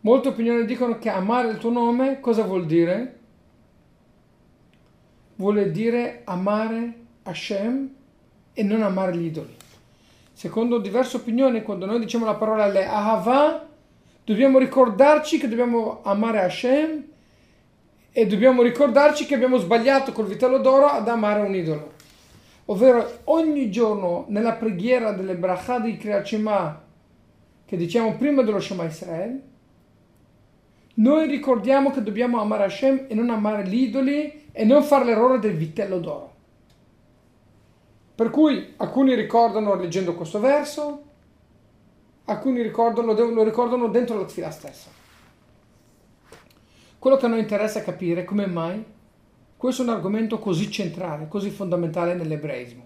Molte 0.00 0.28
opinioni 0.28 0.64
dicono 0.64 0.98
che 0.98 1.08
amare 1.08 1.50
il 1.50 1.58
tuo 1.58 1.70
nome 1.70 2.18
cosa 2.18 2.42
vuol 2.42 2.66
dire? 2.66 3.18
Vuole 5.36 5.70
dire 5.70 6.22
amare 6.24 6.94
Hashem 7.22 7.94
e 8.54 8.62
non 8.64 8.82
amare 8.82 9.16
gli 9.16 9.26
idoli. 9.26 9.54
Secondo 10.32 10.78
diverse 10.78 11.16
opinioni, 11.16 11.62
quando 11.62 11.86
noi 11.86 12.00
diciamo 12.00 12.24
la 12.24 12.34
parola 12.34 12.66
le 12.66 12.86
ahava, 12.86 13.68
dobbiamo 14.30 14.60
ricordarci 14.60 15.38
che 15.38 15.48
dobbiamo 15.48 16.02
amare 16.04 16.44
Hashem 16.44 17.04
e 18.12 18.26
dobbiamo 18.28 18.62
ricordarci 18.62 19.26
che 19.26 19.34
abbiamo 19.34 19.56
sbagliato 19.56 20.12
col 20.12 20.28
vitello 20.28 20.58
d'oro 20.58 20.86
ad 20.86 21.08
amare 21.08 21.40
un 21.40 21.52
idolo. 21.52 21.94
Ovvero 22.66 23.22
ogni 23.24 23.72
giorno 23.72 24.26
nella 24.28 24.52
preghiera 24.52 25.10
delle 25.10 25.34
brachà 25.34 25.80
di 25.80 25.96
Kriyat 25.96 26.24
Shema 26.24 26.80
che 27.66 27.76
diciamo 27.76 28.14
prima 28.14 28.42
dello 28.42 28.60
Shema 28.60 28.84
Israel, 28.84 29.42
noi 30.94 31.26
ricordiamo 31.26 31.90
che 31.90 32.00
dobbiamo 32.00 32.40
amare 32.40 32.64
Hashem 32.64 33.06
e 33.08 33.14
non 33.16 33.30
amare 33.30 33.66
gli 33.66 33.82
idoli 33.82 34.46
e 34.52 34.64
non 34.64 34.84
fare 34.84 35.06
l'errore 35.06 35.40
del 35.40 35.56
vitello 35.56 35.98
d'oro. 35.98 36.34
Per 38.14 38.30
cui 38.30 38.74
alcuni 38.76 39.16
ricordano 39.16 39.74
leggendo 39.74 40.14
questo 40.14 40.38
verso, 40.38 41.09
alcuni 42.32 42.62
ricordano, 42.62 43.12
lo 43.12 43.42
ricordano 43.42 43.88
dentro 43.88 44.18
la 44.18 44.24
tfila 44.24 44.50
stessa. 44.50 44.88
Quello 46.98 47.16
che 47.16 47.26
a 47.26 47.28
noi 47.28 47.40
interessa 47.40 47.82
capire 47.82 48.22
è 48.22 48.24
come 48.24 48.46
mai 48.46 48.84
questo 49.60 49.82
è 49.82 49.84
un 49.84 49.92
argomento 49.92 50.38
così 50.38 50.70
centrale, 50.70 51.28
così 51.28 51.50
fondamentale 51.50 52.14
nell'ebraismo. 52.14 52.82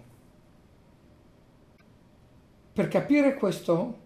Per 2.73 2.89
capire 2.89 3.35
questo 3.35 3.99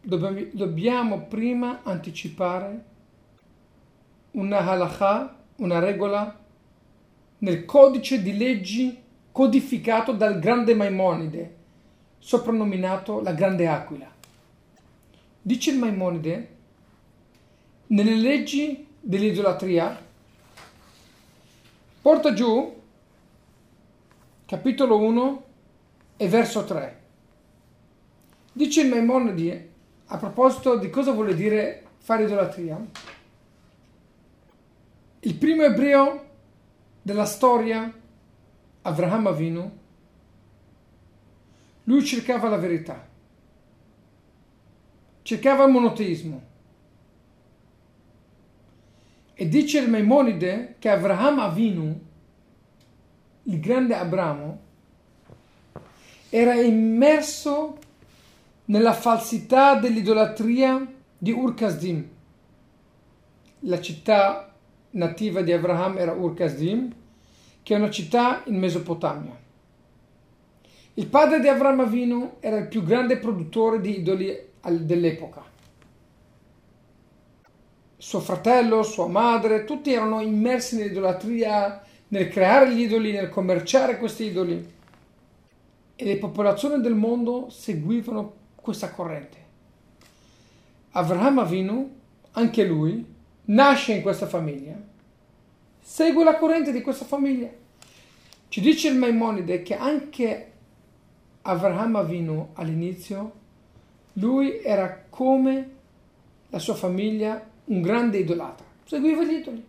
dobbiamo 0.00 1.22
prima 1.22 1.80
anticipare 1.82 2.84
una 4.30 4.58
halakha, 4.58 5.38
una 5.56 5.80
regola 5.80 6.38
nel 7.38 7.64
codice 7.64 8.22
di 8.22 8.36
leggi 8.36 8.96
codificato 9.32 10.12
dal 10.12 10.38
grande 10.38 10.76
Maimonide, 10.76 11.56
soprannominato 12.18 13.20
la 13.20 13.32
grande 13.32 13.66
aquila. 13.66 14.17
Dice 15.40 15.70
il 15.70 15.78
Maimonide, 15.78 16.56
nelle 17.88 18.16
leggi 18.16 18.86
dell'idolatria, 19.00 20.06
porta 22.02 22.32
giù 22.34 22.76
capitolo 24.44 24.98
1 24.98 25.44
e 26.16 26.28
verso 26.28 26.64
3. 26.64 27.00
Dice 28.52 28.80
il 28.82 28.88
Maimonide 28.88 29.70
a 30.06 30.16
proposito 30.16 30.76
di 30.76 30.90
cosa 30.90 31.12
vuole 31.12 31.34
dire 31.34 31.84
fare 31.98 32.24
idolatria. 32.24 32.82
Il 35.20 35.34
primo 35.34 35.62
ebreo 35.62 36.26
della 37.02 37.24
storia, 37.24 37.92
Avraham 38.82 39.26
Avinu, 39.26 39.78
lui 41.84 42.04
cercava 42.04 42.48
la 42.48 42.56
verità, 42.56 43.07
cercava 45.28 45.64
il 45.64 45.72
monoteismo. 45.72 46.42
E 49.34 49.46
dice 49.46 49.78
il 49.78 49.90
Maimonide 49.90 50.76
che 50.78 50.88
Avraham 50.88 51.40
Avinu, 51.40 52.00
il 53.42 53.60
grande 53.60 53.94
Abramo, 53.94 54.58
era 56.30 56.54
immerso 56.54 57.76
nella 58.66 58.94
falsità 58.94 59.74
dell'idolatria 59.74 60.94
di 61.18 61.30
Ur-Kasdim. 61.30 62.08
La 63.60 63.82
città 63.82 64.50
nativa 64.92 65.42
di 65.42 65.52
Abraham 65.52 65.98
era 65.98 66.12
Ur-Kasdim, 66.12 66.94
che 67.62 67.74
è 67.74 67.76
una 67.76 67.90
città 67.90 68.44
in 68.46 68.58
Mesopotamia. 68.58 69.38
Il 70.94 71.06
padre 71.06 71.38
di 71.40 71.48
Avraham 71.48 71.80
Avinu 71.80 72.36
era 72.40 72.56
il 72.56 72.66
più 72.66 72.82
grande 72.82 73.18
produttore 73.18 73.82
di 73.82 73.98
idoli 73.98 74.46
dell'epoca. 74.70 75.42
Suo 77.96 78.20
fratello, 78.20 78.82
sua 78.82 79.08
madre, 79.08 79.64
tutti 79.64 79.92
erano 79.92 80.20
immersi 80.20 80.76
nell'idolatria, 80.76 81.82
nel 82.08 82.28
creare 82.28 82.72
gli 82.72 82.80
idoli, 82.80 83.12
nel 83.12 83.28
commerciare 83.28 83.98
questi 83.98 84.24
idoli. 84.24 84.76
E 85.96 86.04
le 86.04 86.16
popolazioni 86.16 86.80
del 86.80 86.94
mondo 86.94 87.48
seguivano 87.50 88.34
questa 88.54 88.90
corrente. 88.90 89.36
Avraham 90.92 91.38
Avinu, 91.40 91.96
anche 92.32 92.64
lui, 92.64 93.04
nasce 93.46 93.94
in 93.94 94.02
questa 94.02 94.26
famiglia, 94.26 94.76
segue 95.80 96.22
la 96.24 96.36
corrente 96.36 96.72
di 96.72 96.82
questa 96.82 97.04
famiglia. 97.04 97.48
Ci 98.48 98.60
dice 98.60 98.88
il 98.88 98.96
Maimonide 98.96 99.62
che 99.62 99.74
anche 99.74 100.52
Avraham 101.42 101.96
Avinu 101.96 102.50
all'inizio, 102.54 103.32
lui 104.18 104.60
era 104.62 105.04
come 105.08 105.76
la 106.48 106.58
sua 106.58 106.74
famiglia 106.74 107.46
un 107.66 107.80
grande 107.82 108.18
idolatra, 108.18 108.66
seguiva 108.84 109.22
gli 109.22 109.32
idoli. 109.32 109.66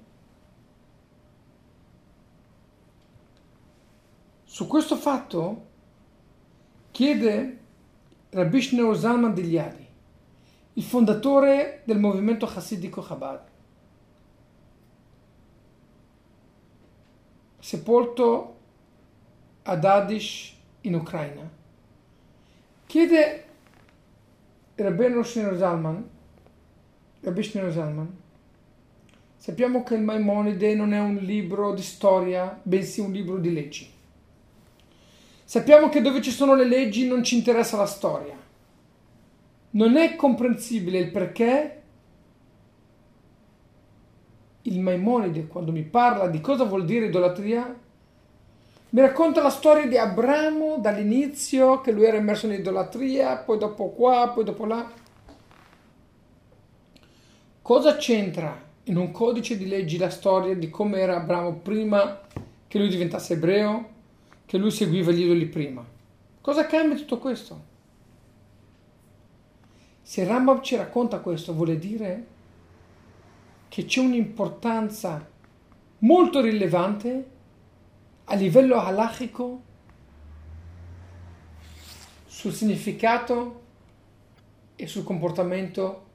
Su 4.44 4.68
questo 4.68 4.96
fatto 4.96 5.68
chiede 6.92 7.58
Rabbi 8.30 8.62
Shneur 8.62 8.98
Zalman 8.98 9.34
Digliadi, 9.34 9.88
il 10.74 10.84
fondatore 10.84 11.82
del 11.86 12.00
movimento 12.00 12.46
chassidico 12.46 13.02
Chabad, 13.02 13.42
sepolto 17.60 18.56
ad 19.64 19.84
Adish 19.84 20.56
in 20.82 20.96
Ucraina, 20.96 21.50
chiede 22.86 23.49
Rabbi 24.84 25.24
Shneur 25.24 25.58
Zalman, 25.58 26.10
Rabbi 27.22 27.44
Shneur 27.44 27.72
Zalman, 27.72 28.16
sappiamo 29.36 29.84
che 29.84 29.96
il 29.96 30.02
Maimonide 30.02 30.74
non 30.74 30.94
è 30.94 31.00
un 31.00 31.16
libro 31.16 31.74
di 31.74 31.82
storia, 31.82 32.58
bensì 32.64 33.02
un 33.02 33.12
libro 33.12 33.38
di 33.38 33.54
leggi. 33.54 33.92
Sappiamo 35.44 35.90
che 35.90 36.02
dove 36.02 36.22
ci 36.22 36.32
sono 36.32 36.56
le 36.56 36.66
leggi 36.66 37.08
non 37.08 37.24
ci 37.24 37.36
interessa 37.36 37.76
la 37.76 37.86
storia. 37.86 38.38
Non 39.72 39.98
è 39.98 40.16
comprensibile 40.16 41.00
il 41.00 41.12
perché 41.12 41.82
il 44.62 44.80
Maimonide, 44.80 45.48
quando 45.48 45.72
mi 45.72 45.84
parla 45.84 46.28
di 46.28 46.40
cosa 46.40 46.64
vuol 46.64 46.86
dire 46.86 47.08
idolatria, 47.08 47.88
mi 48.90 49.02
racconta 49.02 49.42
la 49.42 49.50
storia 49.50 49.88
di 49.88 49.98
Abramo 49.98 50.78
dall'inizio, 50.80 51.82
che 51.82 51.92
lui 51.92 52.06
era 52.06 52.18
immerso 52.18 52.48
in 52.48 52.54
idolatria, 52.54 53.38
poi 53.38 53.58
dopo 53.58 53.90
qua, 53.90 54.32
poi 54.34 54.44
dopo 54.44 54.66
là. 54.66 54.92
Cosa 57.62 57.96
c'entra 57.98 58.68
in 58.84 58.98
un 58.98 59.12
codice 59.12 59.58
di 59.58 59.68
leggi 59.68 59.98
la 59.98 60.10
storia 60.10 60.56
di 60.56 60.70
come 60.70 61.00
era 61.00 61.18
Abramo 61.18 61.54
prima 61.54 62.22
che 62.68 62.78
lui 62.80 62.90
diventasse 62.90 63.34
ebreo? 63.34 63.98
che 64.50 64.58
lui 64.58 64.72
seguiva 64.72 65.12
gli 65.12 65.22
idoli 65.22 65.46
prima. 65.46 65.86
Cosa 66.42 66.66
cambia 66.66 66.98
tutto 66.98 67.20
questo? 67.20 67.68
Se 70.02 70.24
Rambam 70.24 70.64
ci 70.64 70.76
racconta 70.76 71.20
questo, 71.20 71.54
vuole 71.54 71.78
dire 71.78 72.26
che 73.68 73.86
c'è 73.86 74.00
un'importanza 74.00 75.24
molto 76.00 76.42
rilevante 76.42 77.30
a 78.30 78.36
livello 78.36 78.80
halachico 78.80 79.64
sul 82.28 82.54
significato 82.54 83.62
e 84.76 84.86
sul 84.86 85.04
comportamento 85.04 86.06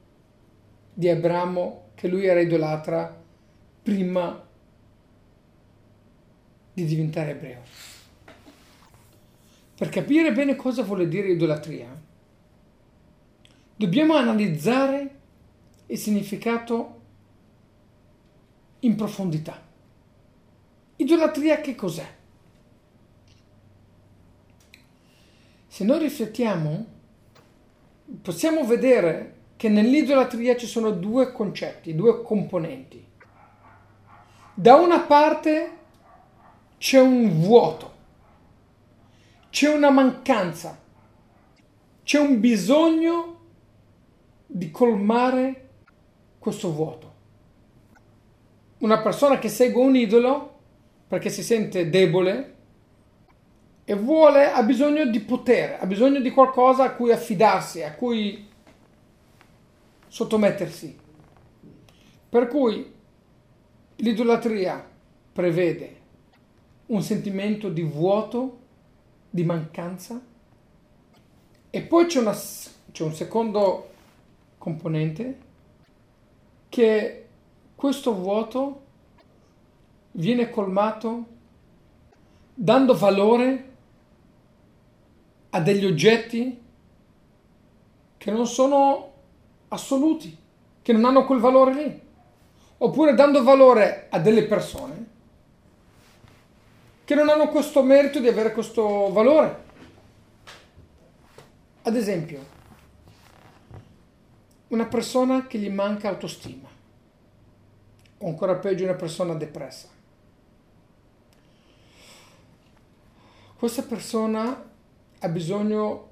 di 0.95 1.09
Abramo 1.09 1.91
che 1.95 2.07
lui 2.07 2.25
era 2.25 2.41
idolatra 2.41 3.21
prima 3.83 4.43
di 6.73 6.85
diventare 6.85 7.31
ebreo. 7.33 7.63
Per 9.77 9.89
capire 9.89 10.33
bene 10.33 10.55
cosa 10.55 10.85
vuole 10.85 11.09
dire 11.09 11.33
idolatria, 11.33 12.01
dobbiamo 13.75 14.15
analizzare 14.15 15.19
il 15.87 15.99
significato 15.99 17.01
in 18.81 18.95
profondità. 18.95 19.73
Idolatria 20.97 21.61
che 21.61 21.75
cos'è? 21.75 22.07
Se 25.67 25.83
noi 25.83 25.99
riflettiamo, 25.99 26.87
possiamo 28.23 28.65
vedere 28.65 29.35
che 29.57 29.69
nell'idolatria 29.69 30.57
ci 30.57 30.67
sono 30.67 30.91
due 30.91 31.33
concetti, 31.33 31.97
due 31.97 32.23
componenti. 32.23 33.05
Da 34.55 34.77
una 34.77 35.01
parte 35.01 35.79
c'è 36.79 37.01
un 37.01 37.41
vuoto, 37.41 37.93
c'è 39.51 39.75
una 39.75 39.91
mancanza, 39.91 40.79
c'è 42.05 42.21
un 42.21 42.39
bisogno 42.39 43.41
di 44.47 44.71
colmare 44.71 45.69
questo 46.39 46.73
vuoto. 46.73 47.13
Una 48.79 49.01
persona 49.01 49.41
che 49.41 49.49
segue 49.49 49.83
un 49.83 49.97
idolo 49.97 50.54
perché 51.07 51.31
si 51.31 51.43
sente 51.43 51.91
debole 51.91 52.55
e 53.85 53.95
vuole, 53.95 54.51
ha 54.51 54.63
bisogno 54.63 55.07
di 55.07 55.21
potere, 55.21 55.79
ha 55.79 55.87
bisogno 55.87 56.21
di 56.21 56.31
qualcosa 56.31 56.85
a 56.85 56.93
cui 56.93 57.13
affidarsi, 57.13 57.83
a 57.83 57.95
cui 57.95 58.49
sottomettersi. 60.09 60.99
Per 62.29 62.49
cui 62.49 62.93
l'idolatria 63.97 64.89
prevede 65.33 66.01
un 66.87 67.03
sentimento 67.03 67.69
di 67.69 67.83
vuoto 67.83 68.59
di 69.31 69.45
mancanza. 69.45 70.21
E 71.71 71.83
poi 71.83 72.07
c'è, 72.07 72.21
una, 72.21 72.37
c'è 72.93 73.03
un 73.03 73.15
secondo 73.15 73.91
componente 74.59 75.39
che 76.69 77.27
questo 77.75 78.15
vuoto 78.15 78.84
viene 80.17 80.51
colmato 80.51 81.27
dando 82.55 82.95
valore 82.95 83.73
a 85.51 85.61
degli 85.61 85.85
oggetti 85.85 86.63
che 88.17 88.31
non 88.31 88.47
sono 88.47 89.13
assoluti, 89.69 90.37
che 90.83 90.93
non 90.93 91.05
hanno 91.05 91.25
quel 91.25 91.41
valore 91.41 91.75
lì, 91.75 92.01
oppure 92.79 93.15
dando 93.15 93.43
valore 93.43 94.07
a 94.11 94.19
delle 94.19 94.45
persone 94.45 95.13
che 97.05 97.15
non 97.15 97.29
hanno 97.29 97.49
questo 97.49 97.83
merito 97.83 98.19
di 98.19 98.29
avere 98.29 98.53
questo 98.53 99.11
valore. 99.13 99.63
Ad 101.83 101.95
esempio, 101.97 102.53
una 104.69 104.87
persona 104.87 105.47
che 105.47 105.59
gli 105.59 105.69
manca 105.69 106.09
autostima, 106.09 106.67
o 108.19 108.27
ancora 108.27 108.55
peggio 108.55 108.85
una 108.85 108.95
persona 108.95 109.35
depressa. 109.35 109.94
Questa 113.65 113.85
persona 113.85 114.63
ha 115.21 115.29
bisogno 115.31 116.11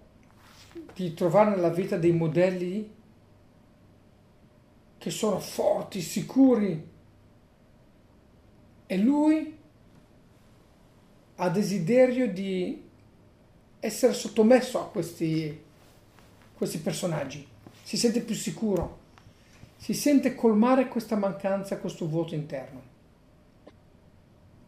di 0.95 1.13
trovare 1.13 1.51
nella 1.51 1.69
vita 1.69 1.99
dei 1.99 2.13
modelli 2.13 2.91
che 4.97 5.11
sono 5.11 5.39
forti, 5.39 6.01
sicuri. 6.01 6.89
E 8.87 8.97
lui 8.97 9.55
ha 11.35 11.49
desiderio 11.51 12.33
di 12.33 12.89
essere 13.81 14.15
sottomesso 14.15 14.81
a 14.81 14.89
questi, 14.89 15.63
questi 16.55 16.79
personaggi, 16.79 17.47
si 17.83 17.99
sente 17.99 18.23
più 18.23 18.35
sicuro, 18.35 18.99
si 19.77 19.93
sente 19.93 20.35
colmare 20.35 20.89
questa 20.89 21.17
mancanza, 21.17 21.77
questo 21.77 22.09
vuoto 22.09 22.35
interno. 22.35 22.83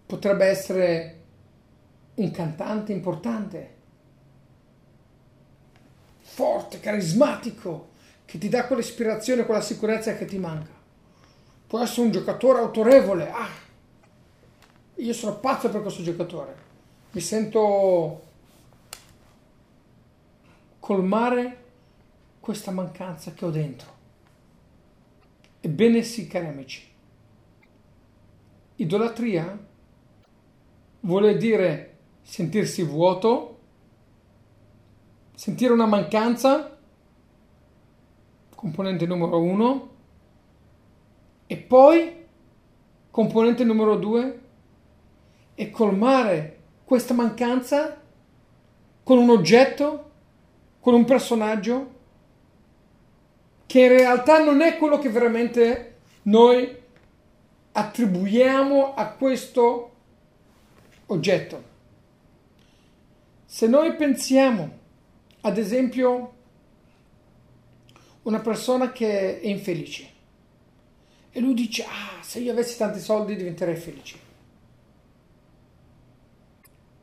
Potrebbe 0.04 0.44
essere 0.44 1.23
un 2.14 2.30
cantante 2.30 2.92
importante, 2.92 3.74
forte, 6.20 6.80
carismatico, 6.80 7.92
che 8.24 8.38
ti 8.38 8.48
dà 8.48 8.66
quell'ispirazione, 8.66 9.44
quella 9.44 9.60
sicurezza 9.60 10.16
che 10.16 10.24
ti 10.24 10.38
manca. 10.38 10.70
Può 11.66 11.80
essere 11.80 12.02
un 12.02 12.12
giocatore 12.12 12.58
autorevole. 12.58 13.30
Ah, 13.30 13.48
io 14.96 15.12
sono 15.12 15.36
pazzo 15.38 15.68
per 15.70 15.82
questo 15.82 16.02
giocatore. 16.02 16.56
Mi 17.12 17.20
sento 17.20 18.22
colmare 20.80 21.62
questa 22.40 22.70
mancanza 22.70 23.32
che 23.32 23.44
ho 23.44 23.50
dentro. 23.50 23.92
Ebbene 25.60 26.02
sì, 26.02 26.26
cari 26.26 26.46
amici. 26.46 26.92
Idolatria 28.76 29.56
vuole 31.00 31.36
dire 31.36 31.93
sentirsi 32.24 32.82
vuoto, 32.82 33.58
sentire 35.34 35.72
una 35.72 35.86
mancanza, 35.86 36.76
componente 38.56 39.06
numero 39.06 39.40
uno, 39.40 39.90
e 41.46 41.56
poi 41.56 42.26
componente 43.10 43.62
numero 43.62 43.96
due, 43.96 44.40
e 45.54 45.70
colmare 45.70 46.62
questa 46.84 47.14
mancanza 47.14 48.00
con 49.04 49.18
un 49.18 49.30
oggetto 49.30 50.10
con 50.80 50.92
un 50.92 51.04
personaggio 51.06 51.92
che 53.64 53.80
in 53.80 53.88
realtà 53.88 54.44
non 54.44 54.60
è 54.60 54.76
quello 54.76 54.98
che 54.98 55.08
veramente 55.08 55.96
noi 56.24 56.76
attribuiamo 57.72 58.94
a 58.94 59.08
questo 59.08 59.92
oggetto. 61.06 61.73
Se 63.54 63.68
noi 63.68 63.94
pensiamo, 63.94 64.68
ad 65.42 65.58
esempio, 65.58 66.34
una 68.22 68.40
persona 68.40 68.90
che 68.90 69.40
è 69.40 69.46
infelice 69.46 70.10
e 71.30 71.38
lui 71.38 71.54
dice, 71.54 71.84
ah, 71.84 72.20
se 72.20 72.40
io 72.40 72.50
avessi 72.50 72.76
tanti 72.76 72.98
soldi 72.98 73.36
diventerei 73.36 73.76
felice. 73.76 74.18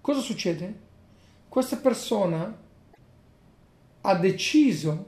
Cosa 0.01 0.19
succede? 0.19 0.79
Questa 1.47 1.77
persona 1.77 2.53
ha 4.01 4.15
deciso 4.15 5.05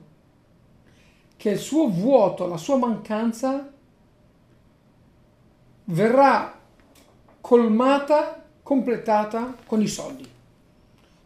che 1.36 1.50
il 1.50 1.60
suo 1.60 1.90
vuoto, 1.90 2.48
la 2.48 2.56
sua 2.56 2.78
mancanza 2.78 3.70
verrà 5.84 6.58
colmata, 7.42 8.46
completata 8.64 9.58
con 9.66 9.82
i 9.82 9.88
soldi. 9.90 10.32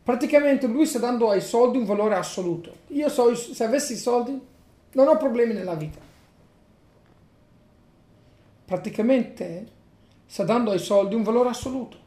Praticamente 0.07 0.67
lui 0.67 0.85
sta 0.85 0.99
dando 0.99 1.29
ai 1.29 1.41
soldi 1.41 1.79
un 1.79 1.83
valore 1.83 2.15
assoluto. 2.15 2.73
Io 2.91 3.09
so, 3.09 3.35
se 3.35 3.61
avessi 3.65 3.91
i 3.91 3.97
soldi 3.97 4.39
non 4.93 5.05
ho 5.09 5.17
problemi 5.17 5.51
nella 5.51 5.73
vita. 5.73 5.99
Praticamente 8.63 9.67
sta 10.25 10.45
dando 10.45 10.71
ai 10.71 10.79
soldi 10.79 11.13
un 11.13 11.23
valore 11.23 11.49
assoluto. 11.49 11.97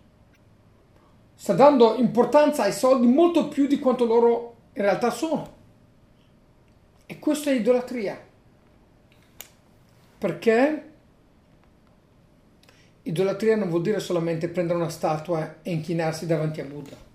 Sta 1.34 1.52
dando 1.52 1.96
importanza 1.96 2.62
ai 2.62 2.72
soldi 2.72 3.06
molto 3.06 3.48
più 3.48 3.66
di 3.66 3.78
quanto 3.78 4.06
loro 4.06 4.54
in 4.72 4.80
realtà 4.80 5.10
sono. 5.10 5.52
E 7.04 7.18
questa 7.18 7.50
è 7.50 7.54
idolatria. 7.54 8.18
Perché 10.16 10.90
idolatria 13.02 13.56
non 13.56 13.68
vuol 13.68 13.82
dire 13.82 14.00
solamente 14.00 14.48
prendere 14.48 14.78
una 14.78 14.88
statua 14.88 15.56
e 15.60 15.70
inchinarsi 15.70 16.24
davanti 16.24 16.62
a 16.62 16.64
Buddha. 16.64 17.08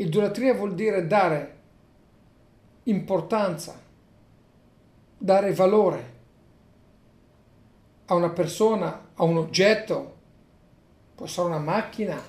Idolatria 0.00 0.54
vuol 0.54 0.74
dire 0.74 1.06
dare 1.06 1.56
importanza, 2.84 3.80
dare 5.16 5.52
valore 5.52 6.16
a 8.06 8.14
una 8.14 8.30
persona, 8.30 9.10
a 9.14 9.24
un 9.24 9.36
oggetto, 9.36 10.16
può 11.14 11.26
essere 11.26 11.46
una 11.46 11.58
macchina, 11.58 12.20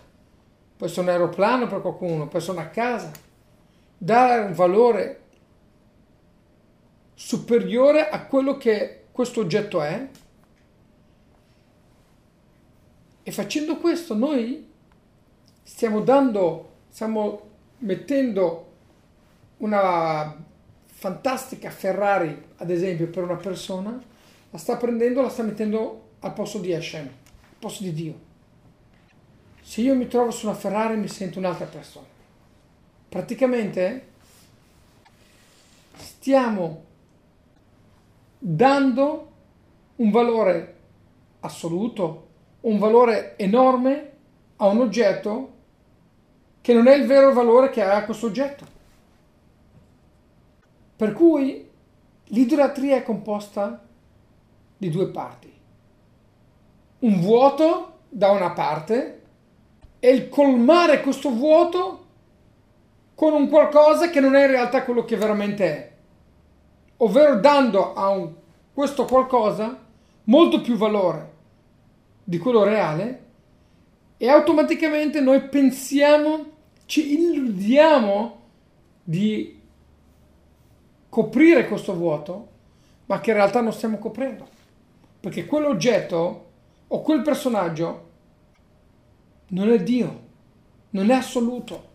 può 0.75 0.86
essere 0.88 1.01
un 1.01 1.10
aeroplano 1.10 1.67
per 1.67 1.82
qualcuno, 1.82 2.27
può 2.27 2.39
essere 2.39 2.58
una 2.58 2.69
casa 2.69 3.12
dare 4.01 4.45
un 4.45 4.53
valore 4.53 5.23
superiore 7.13 8.10
a 8.10 8.25
quello 8.25 8.55
che 8.58 9.08
questo 9.12 9.41
oggetto 9.41 9.82
è. 9.82 10.10
E 13.21 13.32
facendo 13.32 13.77
questo 13.77 14.15
noi 14.15 14.71
stiamo 15.62 15.99
dando, 15.99 16.77
stiamo 16.89 17.48
mettendo 17.80 18.68
una 19.58 20.36
fantastica 20.86 21.70
Ferrari, 21.70 22.46
ad 22.58 22.70
esempio, 22.70 23.08
per 23.08 23.24
una 23.24 23.36
persona, 23.36 24.02
la 24.52 24.58
sta 24.58 24.78
prendendo, 24.78 25.22
la 25.22 25.30
sta 25.30 25.44
mettendo 25.44 26.10
al 26.20 26.34
posto 26.34 26.60
di 26.60 26.74
Hashem, 26.74 27.06
al 27.06 27.56
posto 27.60 27.84
di 27.84 27.94
Dio. 27.94 28.28
Se 29.62 29.82
io 29.82 29.96
mi 29.96 30.08
trovo 30.08 30.32
su 30.32 30.48
una 30.48 30.56
Ferrari 30.56 30.98
mi 30.98 31.08
sento 31.08 31.39
un'altra 31.39 31.65
persona 31.65 32.18
praticamente 33.10 34.08
stiamo 35.96 36.86
dando 38.38 39.32
un 39.96 40.12
valore 40.12 40.76
assoluto, 41.42 42.28
un 42.62 42.78
valore 42.78 43.36
enorme 43.38 44.12
a 44.58 44.68
un 44.68 44.82
oggetto 44.82 45.58
che 46.62 46.74
non 46.74 46.88
è 46.88 46.95
il 46.95 47.06
vero 47.06 47.34
valore 47.34 47.69
che 47.69 47.82
ha 47.82 48.04
questo 48.04 48.28
oggetto. 48.28 48.65
Per 50.95 51.13
cui 51.13 51.67
l'idolatria 52.26 52.98
è 52.98 53.04
composta 53.04 53.82
di 54.78 54.89
due 54.89 55.08
parti. 55.08 55.54
Un 57.00 57.19
vuoto 57.22 58.00
da 58.10 58.32
una 58.32 58.52
parte 58.52 59.22
e 60.00 60.10
il 60.10 60.30
colmare 60.30 61.02
questo 61.02 61.30
vuoto 61.30 62.06
con 63.15 63.34
un 63.34 63.50
qualcosa 63.50 64.10
che 64.10 64.19
non 64.19 64.36
è 64.36 64.45
in 64.45 64.52
realtà 64.52 64.84
quello 64.84 65.04
che 65.04 65.17
veramente 65.17 65.65
è, 65.65 65.91
ovvero 66.98 67.39
dando 67.39 67.93
a 67.93 68.10
un, 68.10 68.34
questo 68.74 69.06
qualcosa 69.06 69.78
molto 70.24 70.62
più 70.62 70.78
valore 70.78 71.34
di 72.24 72.38
quello 72.38 72.63
reale 72.63 73.28
e 74.19 74.29
automaticamente 74.29 75.19
noi 75.19 75.47
pensiamo, 75.47 76.51
ci 76.86 77.13
illudiamo 77.13 78.41
di 79.03 79.60
coprire 81.10 81.67
questo 81.67 81.95
vuoto, 81.95 82.47
ma 83.08 83.19
che 83.19 83.32
in 83.32 83.38
realtà 83.38 83.62
non 83.62 83.73
stiamo 83.73 83.97
coprendo, 83.97 84.47
perché 85.19 85.47
quell'oggetto 85.47 86.51
o 86.86 87.01
quel 87.01 87.23
personaggio 87.23 88.10
non 89.47 89.71
è 89.71 89.82
Dio, 89.82 90.27
non 90.91 91.10
è 91.10 91.15
assoluto 91.15 91.88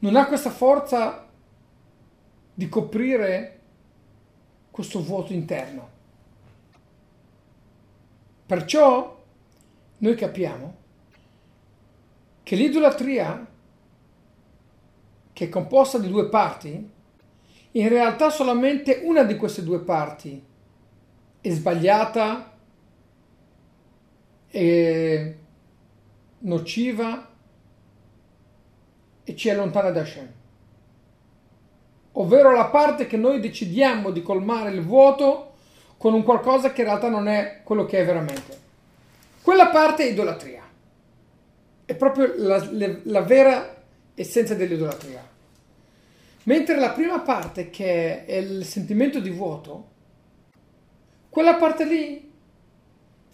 non 0.00 0.16
ha 0.16 0.26
questa 0.26 0.50
forza 0.50 1.26
di 2.54 2.68
coprire 2.68 3.60
questo 4.70 5.02
vuoto 5.02 5.32
interno. 5.32 5.88
Perciò 8.46 9.22
noi 9.98 10.14
capiamo 10.14 10.76
che 12.50 12.56
l'idolatria, 12.56 13.46
che 15.32 15.44
è 15.44 15.48
composta 15.48 15.98
di 15.98 16.08
due 16.08 16.28
parti, 16.28 16.90
in 17.70 17.88
realtà 17.88 18.28
solamente 18.28 19.02
una 19.04 19.22
di 19.22 19.36
queste 19.36 19.62
due 19.62 19.78
parti 19.78 20.44
è 21.40 21.48
sbagliata 21.48 22.52
e 24.48 25.38
nociva 26.38 27.28
e 29.22 29.36
ci 29.36 29.48
allontana 29.48 29.90
da 29.90 30.00
Hashem. 30.00 30.32
Ovvero 32.14 32.50
la 32.50 32.66
parte 32.66 33.06
che 33.06 33.16
noi 33.16 33.38
decidiamo 33.38 34.10
di 34.10 34.22
colmare 34.22 34.72
il 34.72 34.82
vuoto 34.82 35.52
con 35.96 36.14
un 36.14 36.24
qualcosa 36.24 36.72
che 36.72 36.80
in 36.80 36.88
realtà 36.88 37.08
non 37.08 37.28
è 37.28 37.60
quello 37.62 37.84
che 37.84 38.00
è 38.00 38.04
veramente. 38.04 38.58
Quella 39.40 39.68
parte 39.68 40.02
è 40.02 40.10
idolatria. 40.10 40.59
È 41.90 41.96
proprio 41.96 42.34
la, 42.36 42.64
la, 42.70 42.98
la 43.02 43.20
vera 43.22 43.82
essenza 44.14 44.54
dell'idolatria. 44.54 45.28
Mentre 46.44 46.78
la 46.78 46.90
prima 46.90 47.18
parte, 47.18 47.68
che 47.68 48.24
è 48.26 48.36
il 48.36 48.64
sentimento 48.64 49.18
di 49.18 49.30
vuoto, 49.30 49.88
quella 51.30 51.56
parte 51.56 51.84
lì, 51.84 52.30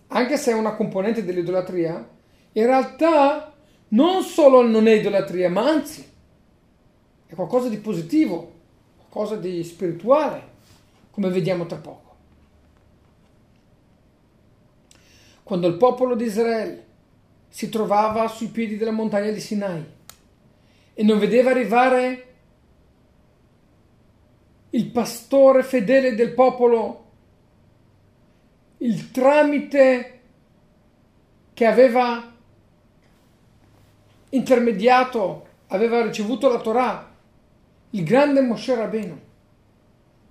anche 0.07 0.39
se 0.39 0.53
è 0.53 0.55
una 0.55 0.75
componente 0.75 1.23
dell'idolatria, 1.23 2.09
in 2.53 2.65
realtà 2.65 3.53
non 3.89 4.23
solo 4.23 4.63
non 4.63 4.87
è 4.87 4.93
idolatria, 4.93 5.51
ma 5.51 5.69
anzi 5.69 6.11
è 7.27 7.35
qualcosa 7.35 7.69
di 7.69 7.77
positivo, 7.77 8.53
qualcosa 8.97 9.37
di 9.37 9.63
spirituale, 9.65 10.43
come 11.11 11.29
vediamo 11.29 11.67
tra 11.67 11.77
poco. 11.77 12.17
Quando 15.43 15.67
il 15.67 15.77
popolo 15.77 16.15
di 16.15 16.25
Israele 16.25 16.86
si 17.57 17.71
trovava 17.71 18.29
sui 18.29 18.49
piedi 18.49 18.77
della 18.77 18.91
montagna 18.91 19.31
di 19.31 19.41
Sinai 19.41 19.83
e 20.93 21.03
non 21.03 21.19
vedeva 21.19 21.53
arrivare 21.53 22.35
il 24.69 24.91
pastore 24.91 25.63
fedele 25.63 26.15
del 26.15 26.35
popolo, 26.35 27.05
il 28.77 29.11
tramite 29.11 30.21
che 31.55 31.65
aveva 31.65 32.31
intermediato, 34.29 35.47
aveva 35.69 36.03
ricevuto 36.03 36.51
la 36.51 36.61
Torah, 36.61 37.11
il 37.89 38.05
grande 38.05 38.43
Moshe 38.43 38.75
Rabbeinu. 38.75 39.21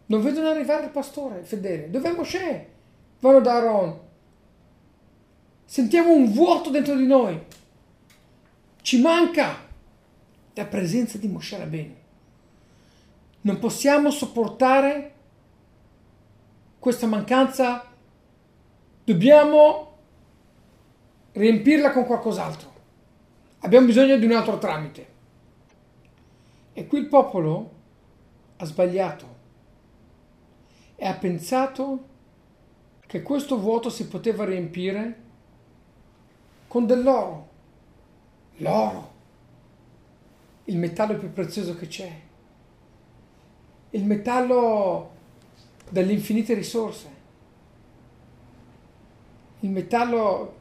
Non 0.06 0.22
vedono 0.22 0.50
arrivare 0.50 0.86
il 0.86 0.92
pastore 0.92 1.42
fedele. 1.42 1.90
Dov'è 1.90 2.12
Moshe? 2.12 2.70
Vanno 3.18 3.40
da 3.40 3.56
Aaron. 3.56 4.05
Sentiamo 5.66 6.14
un 6.14 6.32
vuoto 6.32 6.70
dentro 6.70 6.96
di 6.96 7.08
noi. 7.08 7.42
Ci 8.82 9.02
manca 9.02 9.58
la 10.54 10.66
presenza 10.66 11.18
di 11.18 11.28
Moshe 11.28 11.58
Rabbeinu. 11.58 11.96
Non 13.42 13.60
possiamo 13.60 14.12
sopportare 14.12 15.14
questa 16.80 17.08
mancanza. 17.08 17.84
Dobbiamo 19.04 19.98
riempirla 21.32 21.92
con 21.92 22.06
qualcos'altro. 22.06 22.74
Abbiamo 23.60 23.88
bisogno 23.88 24.18
di 24.18 24.26
un 24.26 24.32
altro 24.34 24.60
tramite. 24.60 25.14
E 26.74 26.88
qui 26.88 27.00
il 27.00 27.08
popolo 27.08 27.72
ha 28.58 28.66
sbagliato 28.66 29.36
e 30.96 31.06
ha 31.06 31.14
pensato 31.14 32.14
che 33.06 33.22
questo 33.22 33.60
vuoto 33.60 33.90
si 33.90 34.08
poteva 34.08 34.46
riempire 34.46 35.24
con 36.76 36.86
dell'oro. 36.86 37.48
L'oro, 38.58 39.12
il 40.66 40.78
metallo 40.78 41.16
più 41.16 41.32
prezioso 41.32 41.74
che 41.78 41.88
c'è, 41.88 42.12
il 43.92 44.04
metallo 44.04 45.12
delle 45.90 46.12
infinite 46.12 46.54
risorse, 46.54 47.10
il 49.62 49.70
metallo 49.70 50.56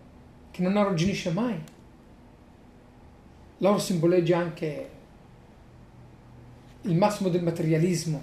che 0.53 0.63
non 0.63 0.77
arrugginisce 0.77 1.33
mai. 1.33 1.61
L'oro 3.59 3.79
simboleggia 3.79 4.39
anche 4.39 4.91
il 6.83 6.97
massimo 6.97 7.29
del 7.29 7.43
materialismo, 7.43 8.23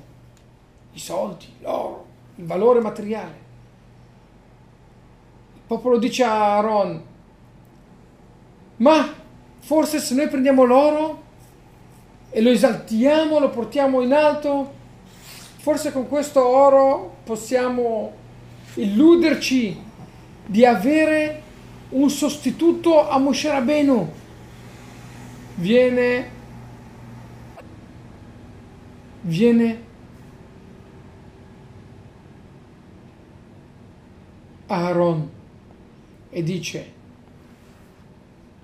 i 0.93 0.99
soldi, 0.99 1.55
l'oro, 1.59 2.05
il 2.35 2.45
valore 2.45 2.79
materiale. 2.79 3.35
Il 5.55 5.61
popolo 5.67 5.97
dice 5.97 6.23
a 6.23 6.55
Aaron, 6.55 7.09
ma 8.81 9.13
forse 9.59 9.99
se 9.99 10.15
noi 10.15 10.27
prendiamo 10.27 10.63
l'oro 10.63 11.23
e 12.31 12.41
lo 12.41 12.49
esaltiamo, 12.49 13.39
lo 13.39 13.49
portiamo 13.49 14.01
in 14.01 14.11
alto, 14.11 14.73
forse 15.57 15.91
con 15.91 16.07
questo 16.07 16.45
oro 16.45 17.17
possiamo 17.23 18.13
illuderci 18.75 19.79
di 20.45 20.65
avere 20.65 21.41
un 21.89 22.09
sostituto 22.09 23.07
a 23.07 23.19
Moshe 23.19 23.49
Rabbeinu. 23.49 24.11
Viene, 25.55 26.29
viene 29.21 29.83
Aaron 34.65 35.29
e 36.31 36.43
dice 36.43 36.90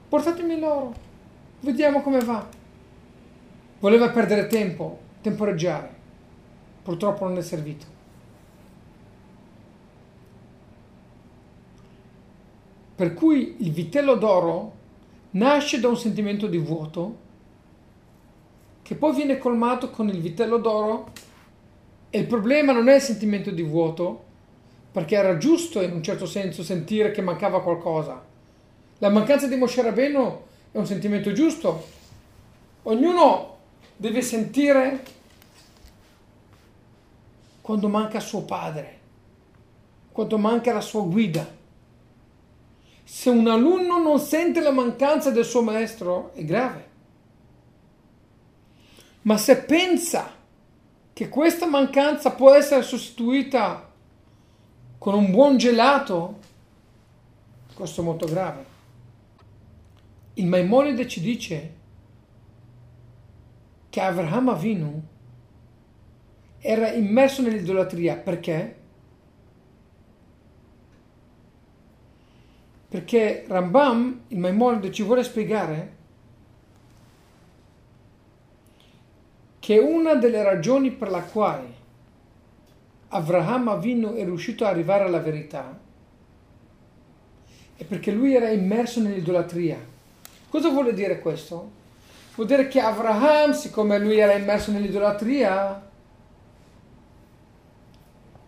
portatemi 0.09 0.59
l'oro, 0.59 0.93
vediamo 1.61 2.01
come 2.01 2.19
va. 2.19 2.47
Voleva 3.79 4.09
perdere 4.09 4.47
tempo, 4.47 4.99
temporeggiare, 5.21 5.89
purtroppo 6.83 7.25
non 7.25 7.37
è 7.37 7.41
servito. 7.41 7.95
Per 12.95 13.13
cui 13.13 13.57
il 13.59 13.71
vitello 13.71 14.15
d'oro 14.15 14.75
nasce 15.31 15.79
da 15.79 15.87
un 15.87 15.97
sentimento 15.97 16.47
di 16.47 16.57
vuoto 16.57 17.25
che 18.81 18.95
poi 18.95 19.13
viene 19.13 19.37
colmato 19.37 19.89
con 19.89 20.07
il 20.07 20.19
vitello 20.19 20.57
d'oro 20.57 21.11
e 22.09 22.19
il 22.19 22.25
problema 22.25 22.71
non 22.71 22.87
è 22.87 22.95
il 22.95 23.01
sentimento 23.01 23.51
di 23.51 23.61
vuoto 23.61 24.23
perché 24.91 25.15
era 25.15 25.37
giusto 25.37 25.81
in 25.81 25.91
un 25.91 26.01
certo 26.01 26.25
senso 26.25 26.63
sentire 26.63 27.11
che 27.11 27.21
mancava 27.21 27.61
qualcosa. 27.61 28.26
La 28.99 29.09
mancanza 29.09 29.47
di 29.47 29.55
Moshe 29.55 29.83
Rabbeinu 29.83 30.43
è 30.71 30.77
un 30.77 30.87
sentimento 30.87 31.31
giusto. 31.31 31.85
Ognuno 32.83 33.57
deve 33.95 34.23
sentire 34.23 35.03
quando 37.61 37.89
manca 37.89 38.19
suo 38.19 38.41
padre, 38.41 38.99
quando 40.11 40.39
manca 40.39 40.73
la 40.73 40.81
sua 40.81 41.01
guida. 41.01 41.47
Se 43.03 43.29
un 43.29 43.47
alunno 43.47 43.99
non 43.99 44.19
sente 44.19 44.61
la 44.61 44.71
mancanza 44.71 45.29
del 45.29 45.45
suo 45.45 45.61
maestro 45.61 46.33
è 46.33 46.43
grave. 46.43 46.85
Ma 49.23 49.37
se 49.37 49.57
pensa 49.57 50.33
che 51.13 51.29
questa 51.29 51.67
mancanza 51.67 52.31
può 52.31 52.51
essere 52.53 52.81
sostituita 52.81 53.91
con 54.97 55.13
un 55.13 55.29
buon 55.29 55.57
gelato, 55.57 56.39
questo 57.75 58.01
è 58.01 58.03
molto 58.03 58.25
grave. 58.25 58.76
Il 60.37 60.45
Maimonide 60.45 61.07
ci 61.07 61.19
dice 61.19 61.73
che 63.89 64.01
Avraham 64.01 64.49
Avinu 64.49 65.03
era 66.59 66.91
immerso 66.91 67.41
nell'idolatria 67.41 68.15
perché 68.15 68.75
Perché 72.89 73.43
Rambam, 73.47 74.21
il 74.29 74.37
Maimonide, 74.37 74.93
ci 74.93 75.03
vuole 75.03 75.23
spiegare 75.23 75.95
che 79.59 79.77
una 79.77 80.15
delle 80.15 80.41
ragioni 80.41 80.91
per 80.91 81.09
la 81.09 81.21
quale 81.21 81.73
Avraham 83.09 83.67
Avinu 83.67 84.13
è 84.13 84.23
riuscito 84.23 84.63
ad 84.63 84.71
arrivare 84.71 85.03
alla 85.03 85.19
verità 85.19 85.77
è 87.75 87.83
perché 87.83 88.11
lui 88.11 88.33
era 88.33 88.49
immerso 88.49 89.01
nell'idolatria. 89.01 89.95
Cosa 90.49 90.69
vuole 90.69 90.93
dire 90.93 91.19
questo? 91.19 91.71
Vuol 92.35 92.47
dire 92.47 92.67
che 92.67 92.79
Avraham, 92.79 93.51
siccome 93.51 93.99
lui 93.99 94.17
era 94.17 94.33
immerso 94.33 94.71
nell'idolatria, 94.71 95.85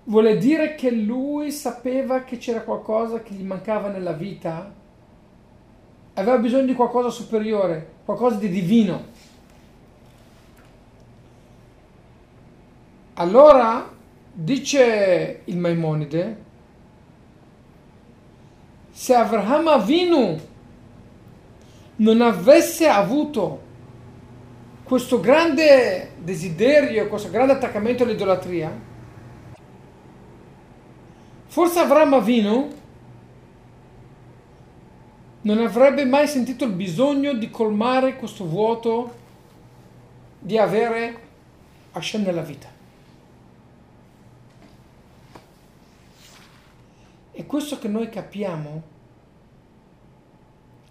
vuole 0.03 0.37
dire 0.37 0.75
che 0.75 0.91
lui 0.91 1.51
sapeva 1.51 2.23
che 2.23 2.37
c'era 2.37 2.61
qualcosa 2.61 3.21
che 3.21 3.33
gli 3.33 3.43
mancava 3.43 3.89
nella 3.89 4.13
vita, 4.13 4.71
aveva 6.13 6.37
bisogno 6.37 6.65
di 6.65 6.73
qualcosa 6.73 7.09
superiore, 7.09 7.93
qualcosa 8.05 8.37
di 8.37 8.49
divino. 8.49 9.05
Allora 13.15 13.91
dice 14.31 15.41
il 15.45 15.57
Maimonide, 15.57 16.43
se 18.91 19.13
Avraham 19.15 19.67
Avinu 19.67 20.39
non 21.99 22.21
avesse 22.21 22.87
avuto 22.87 23.67
questo 24.83 25.19
grande 25.19 26.11
desiderio, 26.17 27.07
questo 27.07 27.29
grande 27.29 27.53
attaccamento 27.53 28.03
all'idolatria, 28.03 28.87
Forse 31.49 31.79
Avram 31.79 32.13
Avinu 32.13 32.69
non 35.41 35.57
avrebbe 35.57 36.05
mai 36.05 36.27
sentito 36.27 36.63
il 36.65 36.73
bisogno 36.73 37.33
di 37.33 37.49
colmare 37.49 38.17
questo 38.17 38.45
vuoto 38.45 39.15
di 40.37 40.59
avere 40.59 41.19
Hashem 41.93 42.21
nella 42.21 42.43
vita. 42.43 42.67
E 47.31 47.45
questo 47.47 47.79
che 47.79 47.87
noi 47.87 48.09
capiamo 48.09 48.83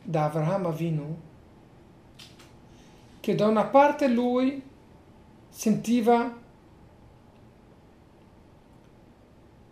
da 0.09 0.25
Avraham 0.25 0.65
Avinu, 0.65 1.21
che 3.21 3.35
da 3.35 3.47
una 3.47 3.67
parte 3.67 4.09
lui 4.09 4.63
sentiva 5.51 6.35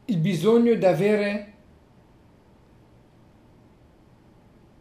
il 0.05 0.19
bisogno 0.19 0.75
di 0.75 0.85
avere 0.85 1.55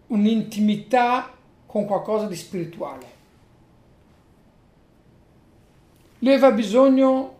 un'intimità 0.07 1.33
con 1.65 1.85
qualcosa 1.85 2.27
di 2.27 2.35
spirituale. 2.35 3.05
Lui 6.19 6.33
aveva 6.33 6.51
bisogno 6.51 7.35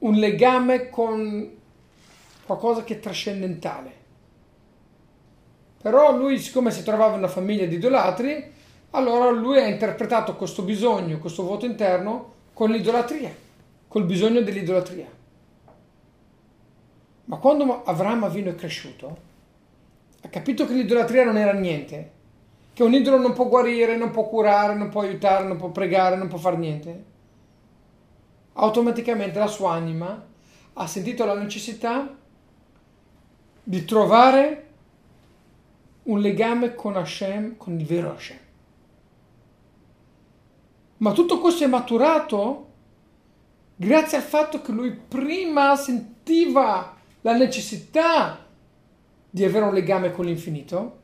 un 0.00 0.14
legame 0.16 0.90
con 0.90 1.50
qualcosa 2.44 2.84
che 2.84 2.96
è 2.96 3.00
trascendentale. 3.00 4.00
Però 5.82 6.16
lui, 6.16 6.38
siccome 6.38 6.70
si 6.70 6.84
trovava 6.84 7.12
in 7.12 7.18
una 7.18 7.28
famiglia 7.28 7.66
di 7.66 7.74
idolatri, 7.74 8.52
allora 8.90 9.30
lui 9.30 9.58
ha 9.58 9.66
interpretato 9.66 10.36
questo 10.36 10.62
bisogno, 10.62 11.18
questo 11.18 11.42
vuoto 11.42 11.66
interno, 11.66 12.34
con 12.52 12.70
l'idolatria, 12.70 13.34
col 13.88 14.04
bisogno 14.04 14.42
dell'idolatria. 14.42 15.08
Ma 17.24 17.36
quando 17.36 17.82
Avraham 17.84 18.24
Avino 18.24 18.50
è 18.50 18.54
cresciuto, 18.54 19.16
ha 20.22 20.28
capito 20.28 20.66
che 20.66 20.74
l'idolatria 20.74 21.24
non 21.24 21.36
era 21.36 21.52
niente, 21.52 22.10
che 22.72 22.84
un 22.84 22.94
idolo 22.94 23.18
non 23.18 23.32
può 23.32 23.48
guarire, 23.48 23.96
non 23.96 24.10
può 24.10 24.28
curare, 24.28 24.74
non 24.74 24.88
può 24.88 25.00
aiutare, 25.00 25.44
non 25.44 25.56
può 25.56 25.70
pregare, 25.70 26.16
non 26.16 26.28
può 26.28 26.38
fare 26.38 26.56
niente, 26.56 27.04
automaticamente 28.52 29.38
la 29.38 29.46
sua 29.46 29.72
anima 29.72 30.26
ha 30.74 30.86
sentito 30.86 31.24
la 31.24 31.34
necessità 31.34 32.14
di 33.64 33.84
trovare 33.84 34.66
un 36.04 36.20
legame 36.20 36.74
con 36.74 36.96
Hashem, 36.96 37.56
con 37.56 37.78
il 37.78 37.86
vero 37.86 38.12
Hashem. 38.12 38.38
Ma 40.98 41.12
tutto 41.12 41.40
questo 41.40 41.64
è 41.64 41.66
maturato 41.66 42.68
grazie 43.76 44.18
al 44.18 44.22
fatto 44.22 44.62
che 44.62 44.72
lui 44.72 44.92
prima 44.92 45.74
sentiva 45.76 46.96
la 47.22 47.36
necessità 47.36 48.46
di 49.28 49.44
avere 49.44 49.64
un 49.64 49.74
legame 49.74 50.12
con 50.12 50.26
l'infinito 50.26 51.00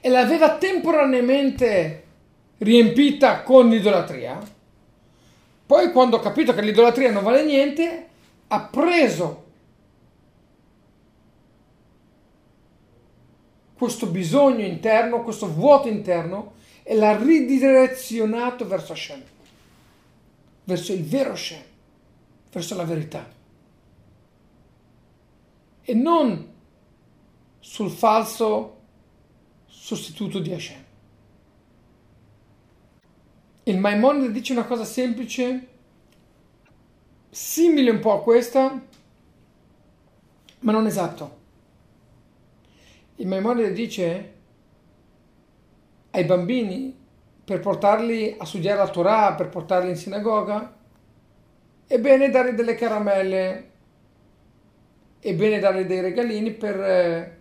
e 0.00 0.08
l'aveva 0.08 0.56
temporaneamente 0.56 2.04
riempita 2.58 3.42
con 3.42 3.68
l'idolatria. 3.68 4.40
Poi 5.64 5.92
quando 5.92 6.16
ha 6.16 6.20
capito 6.20 6.52
che 6.54 6.62
l'idolatria 6.62 7.12
non 7.12 7.22
vale 7.22 7.44
niente, 7.44 8.08
ha 8.48 8.60
preso 8.62 9.41
questo 13.82 14.06
bisogno 14.06 14.64
interno, 14.64 15.24
questo 15.24 15.52
vuoto 15.52 15.88
interno 15.88 16.52
e 16.84 16.94
l'ha 16.94 17.16
ridirezionato 17.20 18.64
verso 18.64 18.92
Hashem, 18.92 19.20
verso 20.62 20.92
il 20.92 21.02
vero 21.02 21.32
Hashem, 21.32 21.62
verso 22.52 22.76
la 22.76 22.84
verità 22.84 23.28
e 25.82 25.94
non 25.94 26.48
sul 27.58 27.90
falso 27.90 28.82
sostituto 29.66 30.38
di 30.38 30.52
Hashem. 30.52 30.84
Il 33.64 33.78
Maimonide 33.78 34.30
dice 34.30 34.52
una 34.52 34.64
cosa 34.64 34.84
semplice, 34.84 35.68
simile 37.30 37.90
un 37.90 37.98
po' 37.98 38.12
a 38.12 38.22
questa, 38.22 38.80
ma 40.60 40.70
non 40.70 40.86
esatto. 40.86 41.40
Il 43.16 43.26
Maimonide 43.26 43.72
dice 43.72 44.32
ai 46.10 46.24
bambini, 46.24 46.98
per 47.44 47.60
portarli 47.60 48.36
a 48.38 48.44
studiare 48.44 48.78
la 48.78 48.88
Torah, 48.88 49.34
per 49.34 49.48
portarli 49.48 49.90
in 49.90 49.96
sinagoga, 49.96 50.76
è 51.86 51.98
bene 51.98 52.30
dare 52.30 52.54
delle 52.54 52.74
caramelle 52.74 53.70
è 55.22 55.32
bene 55.36 55.60
dare 55.60 55.86
dei 55.86 56.00
regalini 56.00 56.50
per 56.50 56.80
eh, 56.80 57.38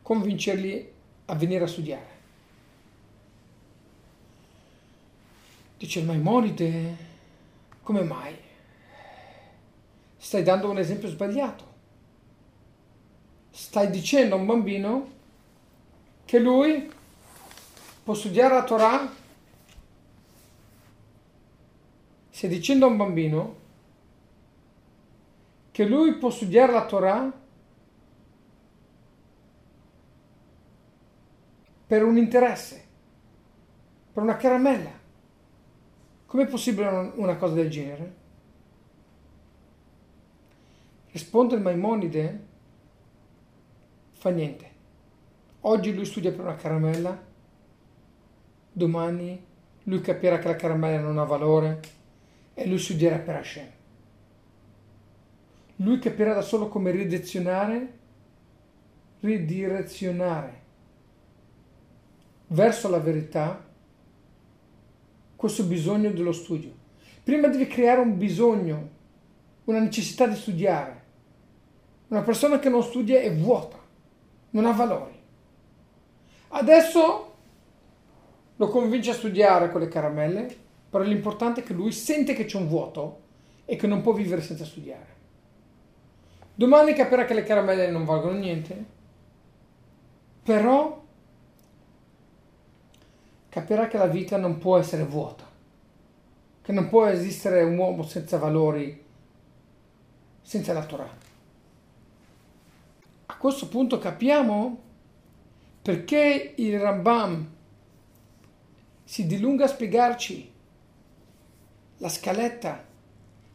convincerli 0.00 0.90
a 1.26 1.34
venire 1.34 1.64
a 1.64 1.66
studiare. 1.66 2.16
Dice 5.76 5.98
il 5.98 6.06
Maimonide, 6.06 6.96
come 7.82 8.02
mai? 8.04 8.34
Stai 10.16 10.42
dando 10.42 10.70
un 10.70 10.78
esempio 10.78 11.10
sbagliato. 11.10 11.67
Stai 13.58 13.90
dicendo 13.90 14.36
a 14.36 14.38
un 14.38 14.46
bambino 14.46 15.10
che 16.24 16.38
lui 16.38 16.88
può 18.04 18.14
studiare 18.14 18.54
la 18.54 18.62
Torah? 18.62 19.12
Stai 22.30 22.48
dicendo 22.48 22.86
a 22.86 22.88
un 22.88 22.96
bambino 22.96 23.56
che 25.72 25.84
lui 25.84 26.14
può 26.14 26.30
studiare 26.30 26.72
la 26.72 26.86
Torah 26.86 27.32
per 31.84 32.04
un 32.04 32.16
interesse, 32.16 32.84
per 34.12 34.22
una 34.22 34.36
caramella. 34.36 34.92
Com'è 36.26 36.46
possibile 36.46 37.12
una 37.16 37.36
cosa 37.36 37.54
del 37.54 37.68
genere? 37.68 38.14
Risponde 41.10 41.56
il 41.56 41.60
Maimonide, 41.60 42.47
fa 44.18 44.30
niente. 44.30 44.76
Oggi 45.62 45.94
lui 45.94 46.04
studia 46.04 46.30
per 46.30 46.40
una 46.40 46.54
caramella, 46.54 47.20
domani 48.70 49.46
lui 49.84 50.00
capirà 50.00 50.38
che 50.38 50.48
la 50.48 50.56
caramella 50.56 51.00
non 51.00 51.18
ha 51.18 51.24
valore 51.24 51.80
e 52.54 52.66
lui 52.66 52.78
studierà 52.78 53.18
per 53.18 53.36
Hashem 53.36 53.76
lui 55.80 55.98
capirà 55.98 56.34
da 56.34 56.42
solo 56.42 56.68
come 56.68 56.90
ridirezionare, 56.90 57.98
ridirezionare 59.20 60.62
verso 62.48 62.88
la 62.88 62.98
verità 62.98 63.64
questo 65.36 65.64
bisogno 65.64 66.10
dello 66.10 66.32
studio. 66.32 66.74
Prima 67.22 67.46
devi 67.48 67.66
creare 67.66 68.00
un 68.00 68.16
bisogno, 68.16 68.90
una 69.64 69.78
necessità 69.78 70.26
di 70.26 70.34
studiare. 70.34 70.96
Una 72.08 72.22
persona 72.22 72.58
che 72.58 72.70
non 72.70 72.82
studia 72.82 73.20
è 73.20 73.32
vuota, 73.32 73.77
non 74.50 74.66
ha 74.66 74.72
valori. 74.72 75.16
Adesso 76.48 77.34
lo 78.56 78.68
convince 78.68 79.10
a 79.10 79.14
studiare 79.14 79.70
con 79.70 79.80
le 79.80 79.88
caramelle, 79.88 80.56
però 80.88 81.04
l'importante 81.04 81.60
è 81.60 81.64
che 81.64 81.74
lui 81.74 81.92
sente 81.92 82.34
che 82.34 82.44
c'è 82.44 82.56
un 82.56 82.68
vuoto 82.68 83.20
e 83.64 83.76
che 83.76 83.86
non 83.86 84.00
può 84.00 84.12
vivere 84.12 84.42
senza 84.42 84.64
studiare. 84.64 85.16
Domani 86.54 86.92
capirà 86.94 87.24
che 87.24 87.34
le 87.34 87.44
caramelle 87.44 87.90
non 87.90 88.04
valgono 88.04 88.38
niente, 88.38 88.84
però 90.42 91.04
capirà 93.48 93.86
che 93.86 93.98
la 93.98 94.06
vita 94.06 94.36
non 94.38 94.58
può 94.58 94.78
essere 94.78 95.04
vuota, 95.04 95.44
che 96.62 96.72
non 96.72 96.88
può 96.88 97.06
esistere 97.06 97.62
un 97.62 97.76
uomo 97.76 98.02
senza 98.02 98.38
valori, 98.38 99.04
senza 100.42 100.72
la 100.72 100.84
Torah. 100.84 101.27
Questo 103.38 103.68
punto 103.68 103.98
capiamo 103.98 104.82
perché 105.80 106.54
il 106.56 106.78
Rambam 106.78 107.48
si 109.04 109.26
dilunga 109.26 109.64
a 109.64 109.68
spiegarci 109.68 110.52
la 111.98 112.08
scaletta 112.08 112.84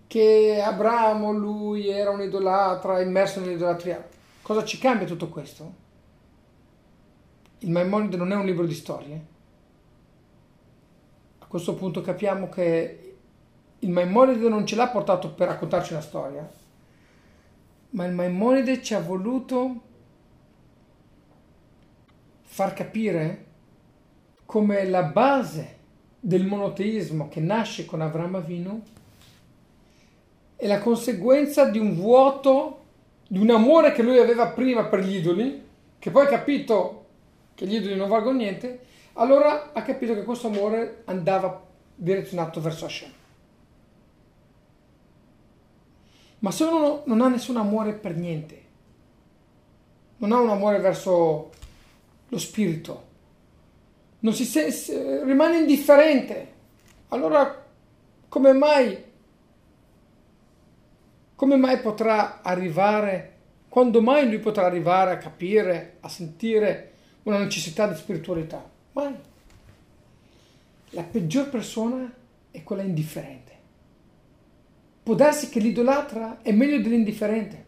che 0.07 0.61
Abramo, 0.63 1.33
lui 1.33 1.89
era 1.89 2.11
un 2.11 2.21
idolatra, 2.21 3.01
immerso 3.01 3.41
nell'idolatria. 3.41 4.07
Cosa 4.41 4.63
ci 4.63 4.77
cambia 4.77 5.05
tutto 5.05 5.27
questo? 5.27 5.73
Il 7.59 7.69
Maimonide 7.69 8.15
non 8.15 8.31
è 8.31 8.35
un 8.35 8.45
libro 8.45 8.65
di 8.65 8.73
storie. 8.73 9.25
A 11.39 11.45
questo 11.45 11.75
punto 11.75 11.99
capiamo 11.99 12.47
che 12.47 13.15
il 13.79 13.89
Maimonide 13.89 14.47
non 14.47 14.65
ce 14.65 14.77
l'ha 14.77 14.87
portato 14.87 15.33
per 15.33 15.49
raccontarci 15.49 15.91
una 15.91 16.01
storia, 16.01 16.49
ma 17.93 18.05
il 18.05 18.13
Maimonide 18.13 18.81
ci 18.81 18.93
ha 18.93 18.99
voluto 18.99 19.81
far 22.41 22.73
capire 22.73 23.45
come 24.45 24.85
la 24.85 25.03
base 25.03 25.77
del 26.19 26.45
monoteismo 26.45 27.27
che 27.29 27.39
nasce 27.39 27.85
con 27.85 28.01
Avramo 28.01 28.37
Avinu 28.37 28.81
è 30.55 30.67
la 30.67 30.79
conseguenza 30.79 31.65
di 31.65 31.77
un 31.77 31.95
vuoto 31.95 32.81
di 33.27 33.39
un 33.39 33.49
amore 33.49 33.91
che 33.91 34.03
lui 34.03 34.19
aveva 34.19 34.47
prima 34.49 34.85
per 34.85 34.99
gli 34.99 35.15
idoli, 35.15 35.63
che 35.97 36.11
poi 36.11 36.25
ha 36.25 36.29
capito 36.29 37.05
che 37.55 37.65
gli 37.65 37.75
idoli 37.75 37.95
non 37.95 38.09
valgono 38.09 38.37
niente, 38.37 38.79
allora 39.13 39.71
ha 39.73 39.81
capito 39.81 40.13
che 40.13 40.23
questo 40.23 40.47
amore 40.47 41.01
andava 41.05 41.63
direzionato 41.95 42.61
verso 42.61 42.85
Hashem. 42.85 43.11
Ma 46.43 46.51
se 46.51 46.63
uno 46.65 47.03
non 47.05 47.21
ha 47.21 47.29
nessun 47.29 47.57
amore 47.57 47.93
per 47.93 48.15
niente, 48.15 48.61
non 50.17 50.31
ha 50.33 50.39
un 50.39 50.49
amore 50.49 50.79
verso 50.79 51.51
lo 52.27 52.37
spirito, 52.37 53.07
non 54.19 54.33
si 54.33 54.43
sente, 54.43 55.23
rimane 55.23 55.59
indifferente, 55.59 56.53
allora 57.09 57.65
come 58.27 58.53
mai 58.53 59.11
come 61.35 61.57
mai 61.57 61.79
potrà 61.79 62.41
arrivare, 62.41 63.31
quando 63.67 64.01
mai 64.01 64.27
lui 64.27 64.39
potrà 64.39 64.65
arrivare 64.65 65.11
a 65.11 65.17
capire, 65.17 65.97
a 65.99 66.07
sentire 66.07 66.91
una 67.23 67.37
necessità 67.37 67.85
di 67.85 67.95
spiritualità? 67.95 68.63
Mai. 68.93 69.13
La 70.91 71.03
peggior 71.03 71.49
persona 71.49 72.09
è 72.49 72.63
quella 72.63 72.83
indifferente. 72.83 73.52
Può 75.03 75.15
darsi 75.15 75.49
che 75.49 75.59
l'idolatra 75.59 76.41
è 76.41 76.51
meglio 76.53 76.79
dell'indifferente, 76.81 77.63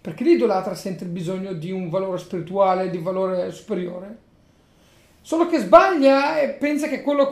perché 0.00 0.24
l'idolatra 0.24 0.74
sente 0.74 1.04
il 1.04 1.10
bisogno 1.10 1.52
di 1.52 1.70
un 1.70 1.88
valore 1.88 2.18
spirituale, 2.18 2.90
di 2.90 2.96
un 2.96 3.04
valore 3.04 3.52
superiore, 3.52 4.18
solo 5.20 5.46
che 5.46 5.58
sbaglia 5.58 6.40
e 6.40 6.50
pensa 6.50 6.88
che, 6.88 7.02
quello, 7.02 7.28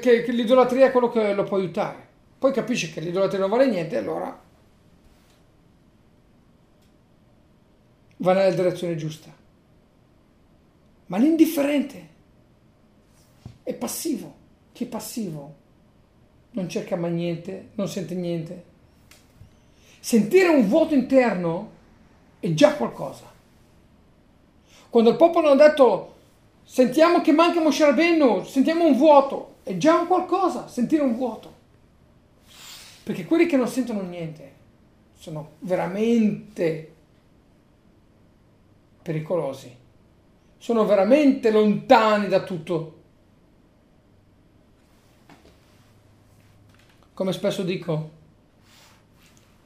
che, 0.00 0.22
che 0.22 0.32
l'idolatria 0.32 0.86
è 0.86 0.90
quello 0.90 1.10
che 1.10 1.34
lo 1.34 1.44
può 1.44 1.58
aiutare. 1.58 2.06
Poi 2.38 2.52
capisce 2.52 2.90
che 2.90 3.00
l'idolatria 3.00 3.40
non 3.40 3.50
vale 3.50 3.66
niente 3.66 3.94
e 3.94 3.98
allora 3.98 4.46
va 8.18 8.32
nella 8.32 8.54
direzione 8.54 8.96
giusta. 8.96 9.34
Ma 11.06 11.16
l'indifferente 11.18 12.08
è 13.62 13.74
passivo. 13.74 14.36
Chi 14.72 14.84
è 14.84 14.86
passivo 14.86 15.54
non 16.52 16.68
cerca 16.68 16.96
mai 16.96 17.12
niente, 17.12 17.70
non 17.74 17.88
sente 17.88 18.14
niente. 18.14 18.67
Sentire 20.08 20.48
un 20.48 20.66
vuoto 20.66 20.94
interno 20.94 21.70
è 22.40 22.54
già 22.54 22.76
qualcosa. 22.76 23.30
Quando 24.88 25.10
il 25.10 25.16
popolo 25.16 25.50
ha 25.50 25.54
detto 25.54 26.14
sentiamo 26.64 27.20
che 27.20 27.30
manca 27.32 27.60
Moshe 27.60 27.84
Rabbeinu, 27.84 28.42
sentiamo 28.42 28.86
un 28.86 28.96
vuoto, 28.96 29.56
è 29.64 29.76
già 29.76 30.00
un 30.00 30.06
qualcosa, 30.06 30.66
sentire 30.66 31.02
un 31.02 31.14
vuoto. 31.14 31.54
Perché 33.02 33.26
quelli 33.26 33.44
che 33.44 33.58
non 33.58 33.68
sentono 33.68 34.00
niente 34.00 34.52
sono 35.12 35.56
veramente 35.58 36.94
pericolosi. 39.02 39.76
Sono 40.56 40.86
veramente 40.86 41.50
lontani 41.50 42.28
da 42.28 42.42
tutto. 42.44 43.00
Come 47.12 47.32
spesso 47.34 47.62
dico, 47.62 48.16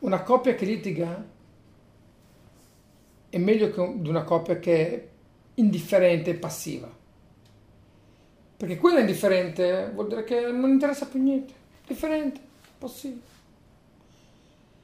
una 0.03 0.22
coppia 0.22 0.55
che 0.55 0.64
litiga 0.64 1.24
è 3.28 3.38
meglio 3.38 3.68
di 3.96 4.09
una 4.09 4.24
coppia 4.24 4.59
che 4.59 4.88
è 4.88 5.09
indifferente 5.55 6.30
e 6.30 6.34
passiva. 6.34 6.90
Perché 8.57 8.76
quella 8.76 9.00
indifferente 9.00 9.90
vuol 9.92 10.09
dire 10.09 10.24
che 10.24 10.50
non 10.50 10.70
interessa 10.70 11.07
più 11.07 11.22
niente. 11.22 11.53
Differente, 11.86 12.40
passiva. 12.78 13.20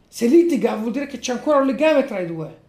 Se 0.09 0.27
litiga 0.27 0.77
vuol 0.77 0.93
dire 0.93 1.07
che 1.07 1.19
c'è 1.19 1.33
ancora 1.33 1.59
un 1.59 1.67
legame 1.67 2.05
tra 2.05 2.21
i 2.21 2.27
due. 2.27 2.67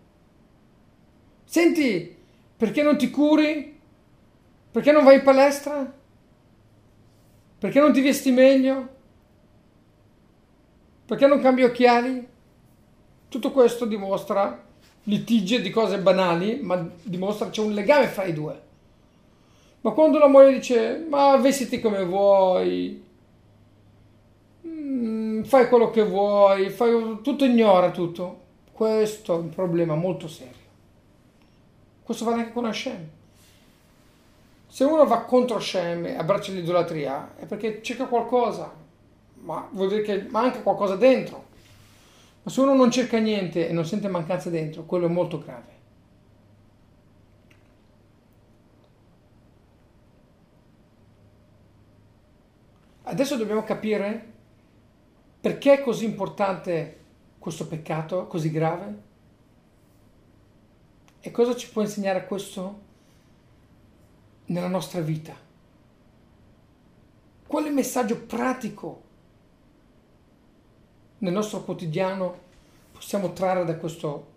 Senti, 1.45 2.15
perché 2.57 2.81
non 2.81 2.97
ti 2.97 3.09
curi? 3.09 3.79
Perché 4.71 4.91
non 4.91 5.03
vai 5.03 5.15
in 5.15 5.23
palestra? 5.23 5.97
Perché 7.59 7.79
non 7.79 7.93
ti 7.93 8.01
vesti 8.01 8.31
meglio? 8.31 8.97
Perché 11.05 11.25
non 11.25 11.41
cambi 11.41 11.63
occhiali? 11.63 12.37
Tutto 13.29 13.51
questo 13.51 13.85
dimostra 13.85 14.65
litigio 15.03 15.59
di 15.59 15.69
cose 15.69 15.99
banali, 15.99 16.59
ma 16.61 16.89
dimostra 17.03 17.45
che 17.45 17.51
c'è 17.51 17.61
un 17.61 17.73
legame 17.73 18.07
fra 18.07 18.25
i 18.25 18.33
due. 18.33 18.61
Ma 19.81 19.91
quando 19.91 20.17
la 20.17 20.27
moglie 20.27 20.53
dice, 20.53 21.05
ma 21.07 21.37
vestiti 21.37 21.79
come 21.79 22.03
vuoi, 22.03 23.01
mm, 24.67 25.43
fai 25.43 25.69
quello 25.69 25.89
che 25.89 26.03
vuoi, 26.03 26.69
fai, 26.69 27.19
tutto 27.21 27.45
ignora 27.45 27.91
tutto, 27.91 28.41
questo 28.73 29.35
è 29.35 29.37
un 29.37 29.49
problema 29.49 29.95
molto 29.95 30.27
serio. 30.27 30.53
Questo 32.03 32.25
vale 32.25 32.41
anche 32.41 32.53
con 32.53 32.65
Hashem. 32.65 33.09
Se 34.67 34.83
uno 34.83 35.05
va 35.05 35.21
contro 35.21 35.57
Hashem 35.57 36.05
e 36.07 36.15
abbraccia 36.15 36.51
l'idolatria 36.51 37.35
è 37.37 37.45
perché 37.45 37.81
cerca 37.81 38.05
qualcosa, 38.05 38.71
ma 39.41 39.67
vuol 39.71 39.89
dire 39.89 40.01
che 40.01 40.27
manca 40.29 40.61
qualcosa 40.61 40.95
dentro. 40.95 41.48
Ma 42.49 42.55
se 42.55 42.61
uno 42.61 42.73
non 42.73 42.89
cerca 42.89 43.19
niente 43.19 43.69
e 43.69 43.73
non 43.73 43.85
sente 43.85 44.07
mancanza 44.07 44.49
dentro, 44.49 44.83
quello 44.83 45.05
è 45.05 45.09
molto 45.09 45.37
grave. 45.37 45.77
Adesso 53.03 53.37
dobbiamo 53.37 53.63
capire 53.63 54.31
perché 55.39 55.73
è 55.73 55.83
così 55.83 56.05
importante 56.05 56.97
questo 57.37 57.67
peccato, 57.67 58.25
così 58.25 58.49
grave. 58.49 59.01
E 61.19 61.29
cosa 61.29 61.55
ci 61.55 61.69
può 61.69 61.83
insegnare 61.83 62.25
questo 62.25 62.79
nella 64.45 64.69
nostra 64.69 65.01
vita? 65.01 65.35
Quale 67.45 67.69
messaggio 67.69 68.25
pratico 68.25 69.08
nel 71.19 71.33
nostro 71.33 71.63
quotidiano 71.63 72.47
possiamo 72.91 73.33
trarre 73.33 73.65
da 73.65 73.75
questo 73.77 74.27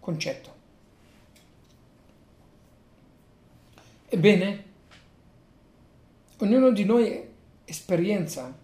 concetto? 0.00 0.50
Ebbene, 4.08 4.64
ognuno 6.38 6.70
di 6.70 6.84
noi 6.84 7.28
esperienza 7.64 8.54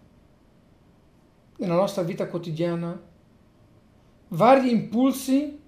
nella 1.57 1.75
nostra 1.75 2.03
vita 2.03 2.27
quotidiana 2.27 3.01
vari 4.29 4.69
impulsi 4.69 5.59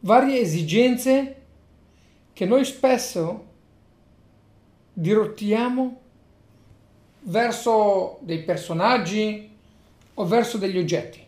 varie 0.00 0.38
esigenze 0.40 1.42
che 2.32 2.44
noi 2.44 2.64
spesso 2.64 3.44
dirottiamo 4.92 6.00
verso 7.28 8.18
dei 8.20 8.42
personaggi 8.42 9.50
o 10.14 10.24
verso 10.26 10.58
degli 10.58 10.78
oggetti. 10.78 11.24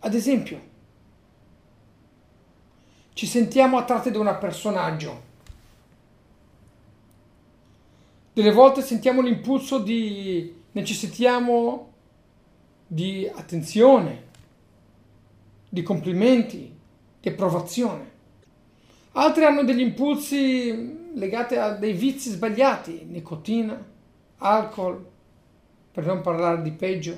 Ad 0.00 0.14
esempio, 0.14 0.60
ci 3.12 3.26
sentiamo 3.26 3.78
attratti 3.78 4.10
da 4.10 4.18
un 4.20 4.36
personaggio. 4.38 5.24
Delle 8.32 8.52
volte 8.52 8.82
sentiamo 8.82 9.22
l'impulso 9.22 9.78
di 9.78 10.54
necessitiamo 10.72 11.92
di 12.86 13.28
attenzione, 13.34 14.24
di 15.68 15.82
complimenti, 15.82 16.72
di 17.18 17.28
approvazione. 17.28 18.15
Altri 19.18 19.44
hanno 19.44 19.64
degli 19.64 19.80
impulsi 19.80 21.14
legati 21.14 21.54
a 21.54 21.70
dei 21.70 21.94
vizi 21.94 22.28
sbagliati, 22.28 23.04
nicotina, 23.06 23.82
alcol, 24.36 25.08
per 25.90 26.04
non 26.04 26.20
parlare 26.20 26.60
di 26.60 26.70
peggio. 26.70 27.16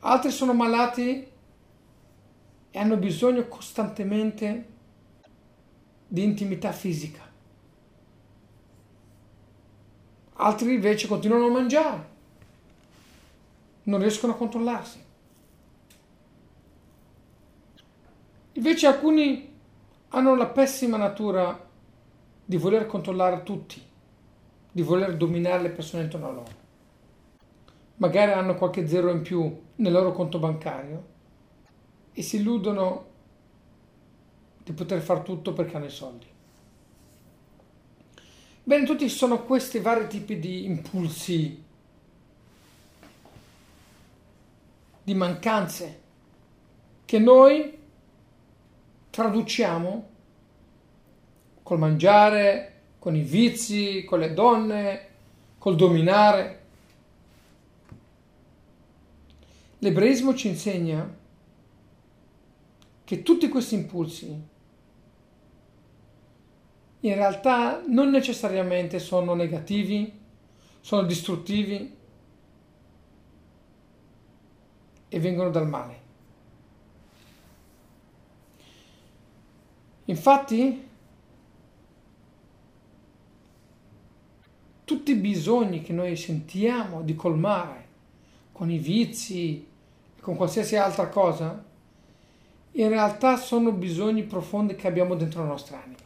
Altri 0.00 0.32
sono 0.32 0.54
malati 0.54 1.24
e 2.70 2.78
hanno 2.78 2.96
bisogno 2.96 3.46
costantemente 3.46 4.66
di 6.08 6.24
intimità 6.24 6.72
fisica. 6.72 7.22
Altri 10.32 10.74
invece 10.74 11.06
continuano 11.06 11.46
a 11.46 11.50
mangiare 11.50 12.08
non 13.84 14.00
riescono 14.00 14.32
a 14.32 14.36
controllarsi. 14.36 15.04
Invece 18.54 18.86
alcuni 18.88 19.47
hanno 20.10 20.34
la 20.34 20.46
pessima 20.46 20.96
natura 20.96 21.66
di 22.44 22.56
voler 22.56 22.86
controllare 22.86 23.42
tutti, 23.42 23.82
di 24.72 24.82
voler 24.82 25.16
dominare 25.16 25.62
le 25.62 25.70
persone 25.70 26.04
intorno 26.04 26.28
a 26.28 26.32
loro. 26.32 26.66
Magari 27.96 28.32
hanno 28.32 28.54
qualche 28.54 28.86
zero 28.86 29.10
in 29.10 29.22
più 29.22 29.60
nel 29.76 29.92
loro 29.92 30.12
conto 30.12 30.38
bancario 30.38 31.16
e 32.12 32.22
si 32.22 32.36
illudono 32.36 33.06
di 34.62 34.72
poter 34.72 35.00
fare 35.00 35.22
tutto 35.22 35.52
perché 35.52 35.76
hanno 35.76 35.86
i 35.86 35.90
soldi. 35.90 36.26
Bene, 38.62 38.84
tutti 38.84 39.08
sono 39.08 39.44
questi 39.44 39.78
vari 39.78 40.06
tipi 40.08 40.38
di 40.38 40.64
impulsi, 40.66 41.64
di 45.02 45.14
mancanze, 45.14 46.00
che 47.06 47.18
noi 47.18 47.77
traduciamo 49.18 50.08
col 51.64 51.78
mangiare, 51.80 52.74
con 53.00 53.16
i 53.16 53.22
vizi, 53.22 54.04
con 54.04 54.20
le 54.20 54.32
donne, 54.32 55.08
col 55.58 55.74
dominare. 55.74 56.62
L'ebraismo 59.78 60.36
ci 60.36 60.46
insegna 60.46 61.16
che 63.02 63.22
tutti 63.24 63.48
questi 63.48 63.74
impulsi 63.74 64.46
in 67.00 67.14
realtà 67.14 67.82
non 67.88 68.10
necessariamente 68.10 69.00
sono 69.00 69.34
negativi, 69.34 70.12
sono 70.80 71.02
distruttivi 71.02 71.96
e 75.08 75.18
vengono 75.18 75.50
dal 75.50 75.66
male. 75.66 76.07
Infatti, 80.08 80.88
tutti 84.84 85.10
i 85.10 85.16
bisogni 85.16 85.82
che 85.82 85.92
noi 85.92 86.16
sentiamo 86.16 87.02
di 87.02 87.14
colmare 87.14 87.86
con 88.52 88.70
i 88.70 88.78
vizi 88.78 89.66
con 90.20 90.34
qualsiasi 90.34 90.76
altra 90.76 91.08
cosa, 91.08 91.62
in 92.72 92.88
realtà 92.88 93.36
sono 93.36 93.72
bisogni 93.72 94.22
profondi 94.24 94.76
che 94.76 94.86
abbiamo 94.86 95.14
dentro 95.14 95.42
la 95.42 95.48
nostra 95.48 95.82
anima. 95.82 95.96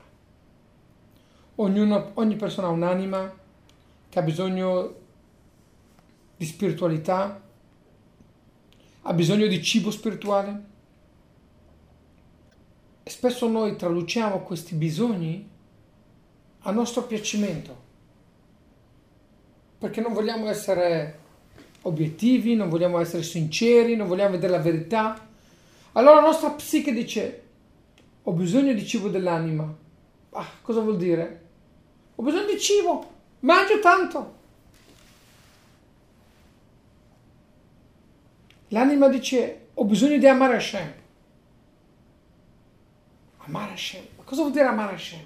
Ognuno, 1.56 2.10
ogni 2.14 2.36
persona 2.36 2.66
ha 2.66 2.70
un'anima 2.70 3.38
che 4.08 4.18
ha 4.18 4.22
bisogno 4.22 4.94
di 6.36 6.44
spiritualità, 6.44 7.40
ha 9.02 9.12
bisogno 9.12 9.46
di 9.46 9.62
cibo 9.62 9.92
spirituale. 9.92 10.70
E 13.04 13.10
spesso 13.10 13.48
noi 13.48 13.76
traduciamo 13.76 14.40
questi 14.40 14.74
bisogni 14.74 15.48
a 16.60 16.70
nostro 16.70 17.02
piacimento, 17.02 17.76
perché 19.78 20.00
non 20.00 20.12
vogliamo 20.12 20.48
essere 20.48 21.18
obiettivi, 21.82 22.54
non 22.54 22.68
vogliamo 22.68 23.00
essere 23.00 23.24
sinceri, 23.24 23.96
non 23.96 24.06
vogliamo 24.06 24.32
vedere 24.32 24.52
la 24.52 24.62
verità. 24.62 25.28
Allora 25.92 26.16
la 26.16 26.26
nostra 26.26 26.50
psiche 26.50 26.92
dice, 26.92 27.42
ho 28.22 28.32
bisogno 28.32 28.72
di 28.72 28.86
cibo 28.86 29.08
dell'anima. 29.08 29.74
Ah, 30.30 30.48
cosa 30.62 30.80
vuol 30.80 30.96
dire? 30.96 31.40
Ho 32.14 32.22
bisogno 32.22 32.46
di 32.46 32.60
cibo, 32.60 33.10
mangio 33.40 33.80
tanto. 33.80 34.40
L'anima 38.68 39.08
dice, 39.08 39.66
ho 39.74 39.84
bisogno 39.84 40.18
di 40.18 40.26
amare 40.26 40.56
Hashem. 40.56 41.00
Amare 43.44 43.72
Hashem. 43.72 44.04
Ma 44.16 44.22
cosa 44.24 44.42
vuol 44.42 44.52
dire 44.52 44.66
amare 44.66 44.94
Hashem? 44.94 45.24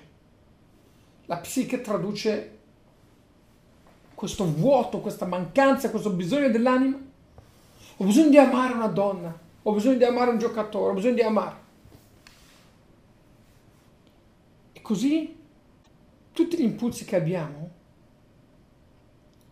La 1.26 1.36
psiche 1.38 1.80
traduce 1.80 2.58
questo 4.14 4.44
vuoto, 4.50 5.00
questa 5.00 5.26
mancanza, 5.26 5.90
questo 5.90 6.10
bisogno 6.10 6.48
dell'anima. 6.48 6.98
Ho 7.98 8.04
bisogno 8.04 8.30
di 8.30 8.38
amare 8.38 8.74
una 8.74 8.88
donna, 8.88 9.38
ho 9.62 9.72
bisogno 9.72 9.96
di 9.96 10.04
amare 10.04 10.30
un 10.30 10.38
giocatore, 10.38 10.92
ho 10.92 10.94
bisogno 10.94 11.14
di 11.14 11.22
amare. 11.22 11.56
E 14.72 14.80
così 14.80 15.36
tutti 16.32 16.56
gli 16.56 16.62
impulsi 16.62 17.04
che 17.04 17.16
abbiamo 17.16 17.70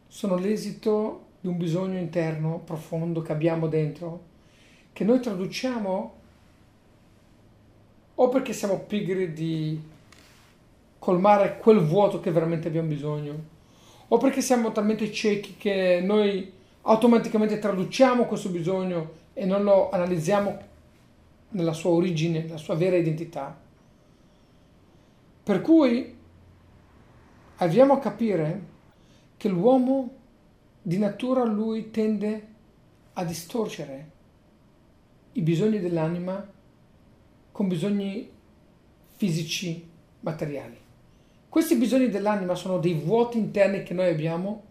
sono 0.06 0.36
l'esito 0.36 1.24
di 1.40 1.48
un 1.48 1.56
bisogno 1.56 1.98
interno 1.98 2.60
profondo 2.60 3.20
che 3.20 3.32
abbiamo 3.32 3.66
dentro, 3.66 4.24
che 4.92 5.02
noi 5.02 5.20
traduciamo 5.20 6.22
o 8.16 8.28
perché 8.28 8.52
siamo 8.52 8.80
pigri 8.80 9.32
di 9.32 9.80
colmare 10.98 11.58
quel 11.58 11.80
vuoto 11.80 12.20
che 12.20 12.30
veramente 12.30 12.68
abbiamo 12.68 12.88
bisogno, 12.88 13.52
o 14.08 14.16
perché 14.18 14.40
siamo 14.40 14.72
talmente 14.72 15.12
ciechi 15.12 15.56
che 15.56 16.00
noi 16.02 16.52
automaticamente 16.82 17.58
traduciamo 17.58 18.24
questo 18.24 18.50
bisogno 18.50 19.22
e 19.32 19.44
non 19.44 19.62
lo 19.62 19.90
analizziamo 19.90 20.58
nella 21.50 21.72
sua 21.72 21.90
origine, 21.90 22.42
nella 22.42 22.56
sua 22.56 22.74
vera 22.74 22.96
identità. 22.96 23.56
Per 25.42 25.60
cui 25.60 26.16
arriviamo 27.56 27.94
a 27.94 27.98
capire 27.98 28.62
che 29.36 29.48
l'uomo 29.48 30.10
di 30.80 30.98
natura 30.98 31.44
lui 31.44 31.90
tende 31.90 32.48
a 33.14 33.24
distorcere 33.24 34.10
i 35.32 35.42
bisogni 35.42 35.80
dell'anima 35.80 36.52
con 37.54 37.68
bisogni 37.68 38.28
fisici 39.12 39.88
materiali. 40.18 40.76
Questi 41.48 41.76
bisogni 41.76 42.08
dell'anima 42.08 42.56
sono 42.56 42.78
dei 42.78 42.94
vuoti 42.94 43.38
interni 43.38 43.84
che 43.84 43.94
noi 43.94 44.08
abbiamo 44.08 44.64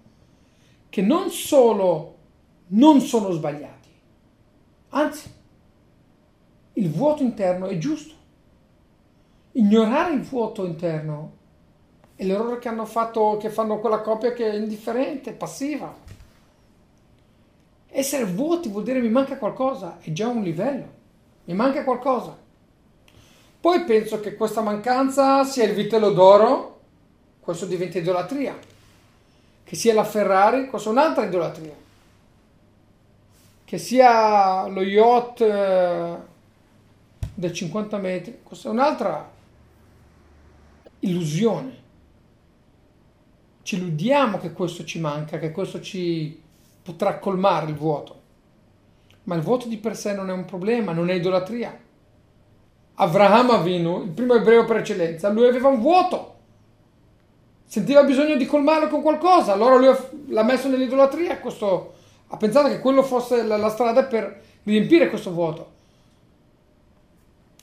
che 0.90 1.02
non 1.02 1.30
solo 1.30 2.18
non 2.68 3.00
sono 3.00 3.32
sbagliati, 3.32 3.88
anzi, 4.90 5.34
il 6.74 6.90
vuoto 6.90 7.24
interno 7.24 7.68
è 7.68 7.78
giusto. 7.78 8.16
Ignorare 9.54 10.16
il 10.16 10.24
vuoto 10.24 10.66
interno 10.66 11.38
è 12.16 12.26
l'errore 12.26 12.60
che 12.60 12.68
hanno 12.68 12.86
fatto, 12.86 13.38
che 13.38 13.50
fanno 13.50 13.80
quella 13.80 14.02
coppia 14.02 14.34
che 14.34 14.52
è 14.52 14.56
indifferente, 14.56 15.32
passiva. 15.32 15.96
Essere 17.88 18.26
vuoti 18.26 18.68
vuol 18.68 18.84
dire 18.84 19.00
mi 19.00 19.10
manca 19.10 19.38
qualcosa, 19.38 20.00
è 20.02 20.12
già 20.12 20.28
un 20.28 20.44
livello, 20.44 20.88
mi 21.46 21.54
manca 21.54 21.86
qualcosa. 21.86 22.43
Poi 23.64 23.86
penso 23.86 24.20
che 24.20 24.36
questa 24.36 24.60
mancanza 24.60 25.46
sia 25.46 25.64
il 25.64 25.74
vitello 25.74 26.12
d'oro, 26.12 26.82
questo 27.40 27.66
diventa 27.66 27.98
idolatria. 27.98 28.60
Che 29.64 29.76
sia 29.78 29.94
la 29.94 30.04
Ferrari, 30.04 30.68
questa 30.68 30.90
è 30.90 30.92
un'altra 30.92 31.24
idolatria. 31.24 31.74
Che 33.64 33.78
sia 33.78 34.68
lo 34.68 34.82
yacht 34.82 35.40
eh, 35.40 36.16
del 37.34 37.54
50 37.54 37.98
metri, 38.00 38.40
questa 38.44 38.68
è 38.68 38.72
un'altra 38.72 39.32
illusione 41.00 41.82
ci 43.64 43.76
illudiamo 43.76 44.38
che 44.38 44.52
questo 44.52 44.84
ci 44.84 45.00
manca, 45.00 45.40
che 45.40 45.52
questo 45.52 45.82
ci 45.82 46.40
potrà 46.84 47.18
colmare 47.18 47.68
il 47.68 47.76
vuoto. 47.76 48.22
Ma 49.24 49.36
il 49.36 49.42
vuoto 49.42 49.70
di 49.70 49.78
per 49.78 49.96
sé 49.96 50.14
non 50.14 50.30
è 50.30 50.34
un 50.34 50.44
problema, 50.44 50.92
non 50.92 51.10
è 51.10 51.14
idolatria. 51.14 51.76
Avraham 52.96 53.50
Avinu, 53.50 54.04
il 54.04 54.10
primo 54.10 54.36
ebreo 54.36 54.66
per 54.66 54.78
eccellenza, 54.78 55.30
lui 55.30 55.48
aveva 55.48 55.70
un 55.70 55.80
vuoto. 55.80 56.32
Sentiva 57.66 58.04
bisogno 58.04 58.36
di 58.36 58.46
colmarlo 58.46 58.88
con 58.88 59.02
qualcosa, 59.02 59.54
allora 59.54 59.78
lui 59.78 59.96
l'ha 60.28 60.44
messo 60.44 60.68
nell'idolatria. 60.68 61.40
Questo, 61.40 61.94
ha 62.28 62.38
pensato 62.38 62.68
che 62.68 62.80
quello 62.80 63.02
fosse 63.02 63.44
la, 63.44 63.58
la 63.58 63.70
strada 63.70 64.04
per 64.04 64.42
riempire 64.64 65.10
questo 65.10 65.32
vuoto. 65.32 65.72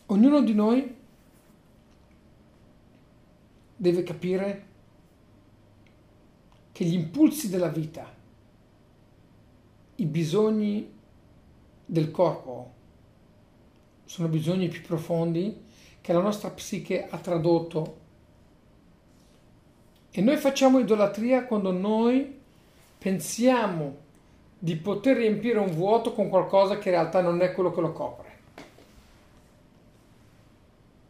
Ognuno 0.07 0.41
di 0.43 0.55
noi 0.55 0.97
deve 3.77 4.03
capire 4.03 4.67
che 6.73 6.85
gli 6.85 6.95
impulsi 6.95 7.49
della 7.49 7.69
vita, 7.69 8.13
i 9.97 10.05
bisogni 10.07 10.91
del 11.87 12.11
corpo, 12.11 12.73
sono 14.11 14.27
bisogni 14.27 14.67
più 14.67 14.83
profondi 14.83 15.67
che 16.01 16.13
la 16.13 16.19
nostra 16.19 16.51
psiche 16.51 17.07
ha 17.09 17.17
tradotto. 17.19 17.99
E 20.11 20.21
noi 20.21 20.37
facciamo 20.37 20.81
idolatria 20.81 21.45
quando 21.45 21.71
noi 21.71 22.41
pensiamo 22.99 23.99
di 24.59 24.75
poter 24.75 25.17
riempire 25.17 25.61
un 25.61 25.71
vuoto 25.71 26.13
con 26.13 26.29
qualcosa 26.29 26.79
che 26.79 26.89
in 26.89 26.97
realtà 26.97 27.21
non 27.21 27.41
è 27.41 27.53
quello 27.53 27.71
che 27.71 27.81
lo 27.81 27.93
copre. 27.93 28.39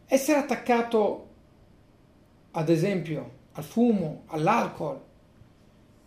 Essere 0.05 0.37
attaccato, 0.37 1.27
ad 2.51 2.69
esempio, 2.69 3.31
al 3.53 3.63
fumo, 3.63 4.25
all'alcol, 4.27 5.01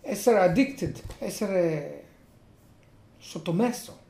essere 0.01 0.39
addicted, 0.39 1.03
essere 1.19 2.05
sottomesso. 3.19 4.03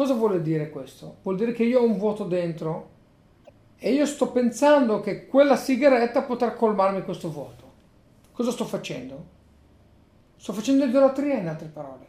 Cosa 0.00 0.14
vuole 0.14 0.40
dire 0.40 0.70
questo? 0.70 1.16
Vuol 1.20 1.36
dire 1.36 1.52
che 1.52 1.62
io 1.62 1.80
ho 1.80 1.84
un 1.84 1.98
vuoto 1.98 2.24
dentro 2.24 2.88
e 3.76 3.92
io 3.92 4.06
sto 4.06 4.30
pensando 4.30 5.00
che 5.00 5.26
quella 5.26 5.56
sigaretta 5.56 6.22
potrà 6.22 6.52
colmarmi 6.52 7.02
questo 7.02 7.30
vuoto. 7.30 7.70
Cosa 8.32 8.50
sto 8.50 8.64
facendo? 8.64 9.26
Sto 10.38 10.54
facendo 10.54 10.86
idolatria 10.86 11.34
in 11.34 11.48
altre 11.48 11.68
parole. 11.68 12.06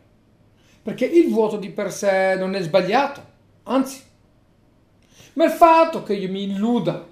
Perché 0.82 1.04
il 1.04 1.34
vuoto 1.34 1.58
di 1.58 1.70
per 1.70 1.92
sé 1.92 2.36
non 2.36 2.56
è 2.56 2.62
sbagliato, 2.62 3.22
anzi. 3.64 4.02
Ma 5.34 5.44
il 5.44 5.52
fatto 5.52 6.02
che 6.04 6.14
io 6.14 6.32
mi 6.32 6.44
illuda 6.44 7.06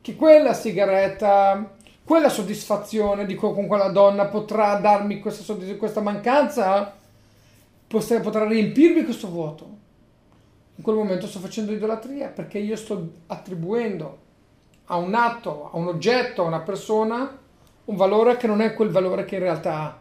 che 0.00 0.16
quella 0.16 0.54
sigaretta 0.54 1.76
quella 2.02 2.30
soddisfazione 2.30 3.26
di 3.26 3.36
con 3.36 3.68
quella 3.68 3.90
donna 3.90 4.26
potrà 4.26 4.74
darmi 4.80 5.20
questa, 5.20 5.54
questa 5.76 6.00
mancanza, 6.00 6.97
potrà, 7.88 8.46
riempirmi 8.46 9.04
questo 9.04 9.28
vuoto. 9.28 9.76
In 10.76 10.82
quel 10.84 10.96
momento 10.96 11.26
sto 11.26 11.40
facendo 11.40 11.72
idolatria 11.72 12.28
perché 12.28 12.58
io 12.58 12.76
sto 12.76 13.12
attribuendo 13.26 14.26
a 14.84 14.96
un 14.96 15.14
atto, 15.14 15.70
a 15.72 15.76
un 15.76 15.88
oggetto, 15.88 16.44
a 16.44 16.46
una 16.46 16.60
persona 16.60 17.46
un 17.88 17.96
valore 17.96 18.36
che 18.36 18.46
non 18.46 18.60
è 18.60 18.74
quel 18.74 18.90
valore 18.90 19.24
che 19.24 19.36
in 19.36 19.42
realtà 19.42 19.74
ha. 19.74 20.00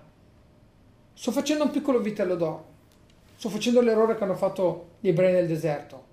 Sto 1.13 1.31
facendo 1.31 1.63
un 1.63 1.71
piccolo 1.71 1.99
vitello 1.99 2.35
d'oro. 2.35 2.65
Sto 3.37 3.49
facendo 3.49 3.81
l'errore 3.81 4.15
che 4.15 4.23
hanno 4.23 4.35
fatto 4.35 4.89
gli 4.99 5.07
ebrei 5.07 5.31
nel 5.31 5.47
deserto. 5.47 6.03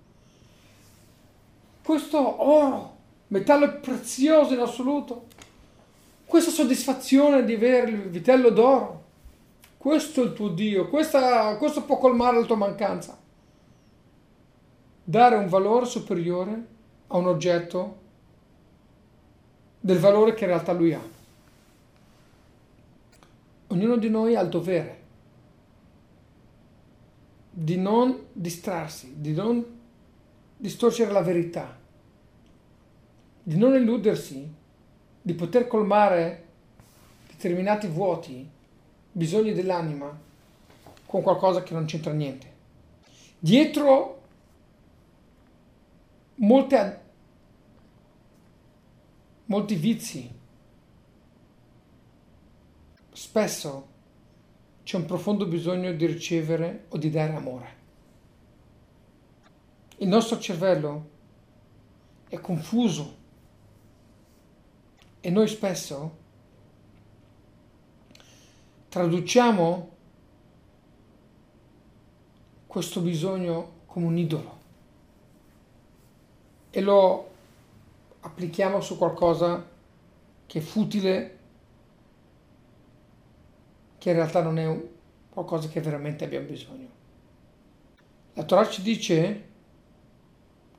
Questo 1.82 2.48
oro, 2.48 2.96
metallo 3.28 3.80
prezioso 3.80 4.54
in 4.54 4.60
assoluto, 4.60 5.26
questa 6.24 6.50
soddisfazione 6.50 7.44
di 7.44 7.54
avere 7.54 7.90
il 7.90 8.08
vitello 8.08 8.50
d'oro, 8.50 9.03
questo 9.84 10.22
è 10.22 10.24
il 10.24 10.32
tuo 10.32 10.48
Dio, 10.48 10.88
questa, 10.88 11.58
questo 11.58 11.84
può 11.84 11.98
colmare 11.98 12.40
la 12.40 12.46
tua 12.46 12.56
mancanza. 12.56 13.20
Dare 15.04 15.36
un 15.36 15.46
valore 15.46 15.84
superiore 15.84 16.66
a 17.08 17.18
un 17.18 17.26
oggetto 17.26 17.98
del 19.78 19.98
valore 19.98 20.32
che 20.32 20.44
in 20.44 20.50
realtà 20.50 20.72
lui 20.72 20.94
ha. 20.94 21.02
Ognuno 23.66 23.96
di 23.98 24.08
noi 24.08 24.34
ha 24.34 24.40
il 24.40 24.48
dovere 24.48 25.02
di 27.50 27.76
non 27.76 28.28
distrarsi, 28.32 29.12
di 29.18 29.34
non 29.34 29.62
distorcere 30.56 31.12
la 31.12 31.20
verità, 31.20 31.78
di 33.42 33.58
non 33.58 33.74
illudersi, 33.74 34.50
di 35.20 35.34
poter 35.34 35.66
colmare 35.66 36.44
determinati 37.26 37.86
vuoti, 37.86 38.52
bisogni 39.16 39.52
dell'anima 39.52 40.20
con 41.06 41.22
qualcosa 41.22 41.62
che 41.62 41.72
non 41.72 41.84
c'entra 41.84 42.12
niente. 42.12 42.52
Dietro 43.38 44.22
molte 46.36 47.00
molti 49.44 49.76
vizi. 49.76 50.28
Spesso 53.12 53.88
c'è 54.82 54.96
un 54.96 55.04
profondo 55.04 55.46
bisogno 55.46 55.92
di 55.92 56.06
ricevere 56.06 56.86
o 56.88 56.98
di 56.98 57.10
dare 57.10 57.34
amore. 57.34 57.82
Il 59.98 60.08
nostro 60.08 60.40
cervello 60.40 61.10
è 62.28 62.40
confuso 62.40 63.16
e 65.20 65.30
noi 65.30 65.46
spesso 65.46 66.22
traduciamo 68.94 69.90
questo 72.68 73.00
bisogno 73.00 73.72
come 73.86 74.06
un 74.06 74.16
idolo 74.16 74.58
e 76.70 76.80
lo 76.80 77.30
applichiamo 78.20 78.80
su 78.80 78.96
qualcosa 78.96 79.68
che 80.46 80.58
è 80.60 80.62
futile, 80.62 81.38
che 83.98 84.10
in 84.10 84.14
realtà 84.14 84.42
non 84.42 84.58
è 84.60 84.80
qualcosa 85.28 85.66
che 85.66 85.80
veramente 85.80 86.22
abbiamo 86.22 86.46
bisogno. 86.46 86.88
La 88.34 88.44
Torah 88.44 88.68
ci 88.68 88.80
dice 88.80 89.48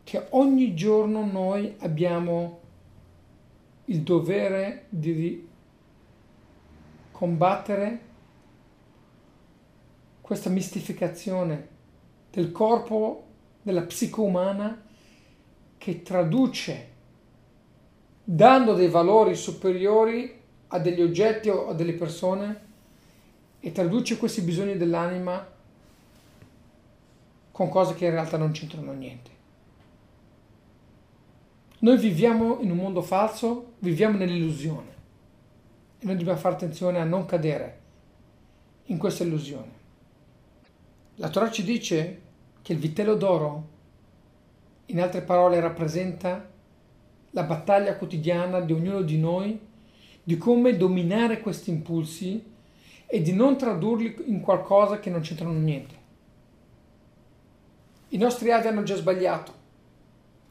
che 0.05 0.27
ogni 0.29 0.73
giorno 0.73 1.25
noi 1.25 1.75
abbiamo 1.79 2.59
il 3.85 4.03
dovere 4.03 4.85
di 4.87 5.49
combattere 7.15 7.99
questa 10.19 10.49
mistificazione 10.49 11.67
del 12.29 12.51
corpo, 12.51 13.23
della 13.61 13.83
psico 13.83 14.23
umana 14.23 14.83
che 15.77 16.01
traduce 16.01 16.91
dando 18.21 18.73
dei 18.73 18.89
valori 18.89 19.33
superiori 19.33 20.41
a 20.67 20.79
degli 20.79 21.01
oggetti 21.01 21.47
o 21.47 21.69
a 21.69 21.73
delle 21.73 21.93
persone 21.93 22.63
e 23.61 23.71
traduce 23.71 24.17
questi 24.17 24.41
bisogni 24.41 24.75
dell'anima 24.75 25.53
con 27.49 27.69
cose 27.69 27.93
che 27.93 28.05
in 28.05 28.11
realtà 28.11 28.35
non 28.35 28.51
c'entrano 28.51 28.91
niente. 28.91 29.31
Noi 31.79 31.97
viviamo 31.97 32.59
in 32.59 32.71
un 32.71 32.77
mondo 32.77 33.01
falso, 33.01 33.75
viviamo 33.79 34.17
nell'illusione 34.17 34.94
noi 36.05 36.17
dobbiamo 36.17 36.37
fare 36.37 36.55
attenzione 36.55 36.99
a 36.99 37.03
non 37.03 37.25
cadere 37.25 37.79
in 38.85 38.97
questa 38.97 39.23
illusione. 39.23 39.83
La 41.15 41.29
Torah 41.29 41.49
ci 41.49 41.63
dice 41.63 42.21
che 42.61 42.73
il 42.73 42.79
vitello 42.79 43.15
d'oro, 43.15 43.67
in 44.87 45.01
altre 45.01 45.21
parole, 45.21 45.59
rappresenta 45.59 46.47
la 47.31 47.43
battaglia 47.43 47.95
quotidiana 47.95 48.59
di 48.59 48.73
ognuno 48.73 49.01
di 49.01 49.17
noi 49.17 49.59
di 50.21 50.37
come 50.37 50.77
dominare 50.77 51.39
questi 51.39 51.69
impulsi 51.69 52.53
e 53.07 53.21
di 53.21 53.33
non 53.33 53.57
tradurli 53.57 54.23
in 54.25 54.41
qualcosa 54.41 54.99
che 54.99 55.09
non 55.09 55.21
c'entrano 55.21 55.53
niente. 55.53 56.03
I 58.09 58.17
nostri 58.17 58.51
avi 58.51 58.67
hanno 58.67 58.83
già 58.83 58.95
sbagliato. 58.95 59.53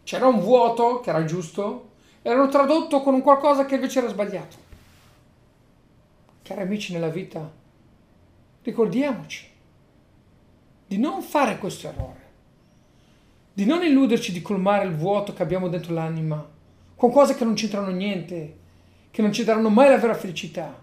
C'era 0.02 0.26
un 0.26 0.40
vuoto 0.40 1.00
che 1.00 1.10
era 1.10 1.24
giusto 1.24 1.90
e 2.22 2.28
l'hanno 2.28 2.48
tradotto 2.48 3.00
con 3.02 3.14
un 3.14 3.22
qualcosa 3.22 3.66
che 3.66 3.76
invece 3.76 4.00
era 4.00 4.08
sbagliato. 4.08 4.63
Cari 6.44 6.60
amici 6.60 6.92
nella 6.92 7.08
vita, 7.08 7.50
ricordiamoci 8.60 9.48
di 10.86 10.98
non 10.98 11.22
fare 11.22 11.56
questo 11.56 11.88
errore, 11.88 12.20
di 13.54 13.64
non 13.64 13.82
illuderci 13.82 14.30
di 14.30 14.42
colmare 14.42 14.84
il 14.84 14.94
vuoto 14.94 15.32
che 15.32 15.42
abbiamo 15.42 15.68
dentro 15.68 15.94
l'anima 15.94 16.46
con 16.96 17.10
cose 17.10 17.34
che 17.34 17.44
non 17.44 17.54
c'entrano 17.54 17.88
niente, 17.88 18.56
che 19.10 19.22
non 19.22 19.32
ci 19.32 19.42
daranno 19.42 19.70
mai 19.70 19.88
la 19.88 19.96
vera 19.96 20.12
felicità. 20.12 20.82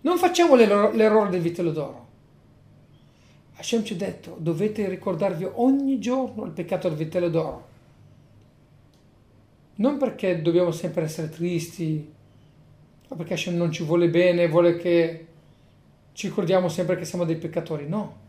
Non 0.00 0.18
facciamo 0.18 0.56
l'errore 0.56 1.30
del 1.30 1.40
vitello 1.40 1.70
d'oro. 1.70 2.06
Hashem 3.54 3.84
ci 3.84 3.92
ha 3.92 3.96
detto, 3.96 4.36
dovete 4.36 4.88
ricordarvi 4.88 5.48
ogni 5.54 6.00
giorno 6.00 6.44
il 6.44 6.50
peccato 6.50 6.88
del 6.88 6.98
vitello 6.98 7.28
d'oro. 7.28 7.68
Non 9.76 9.96
perché 9.96 10.42
dobbiamo 10.42 10.72
sempre 10.72 11.04
essere 11.04 11.28
tristi, 11.28 12.20
o 13.12 13.14
perché 13.14 13.34
Hashem 13.34 13.56
non 13.56 13.70
ci 13.70 13.84
vuole 13.84 14.08
bene, 14.08 14.48
vuole 14.48 14.78
che 14.78 15.26
ci 16.14 16.28
ricordiamo 16.28 16.68
sempre 16.68 16.96
che 16.96 17.04
siamo 17.04 17.24
dei 17.24 17.36
peccatori, 17.36 17.86
no. 17.86 18.20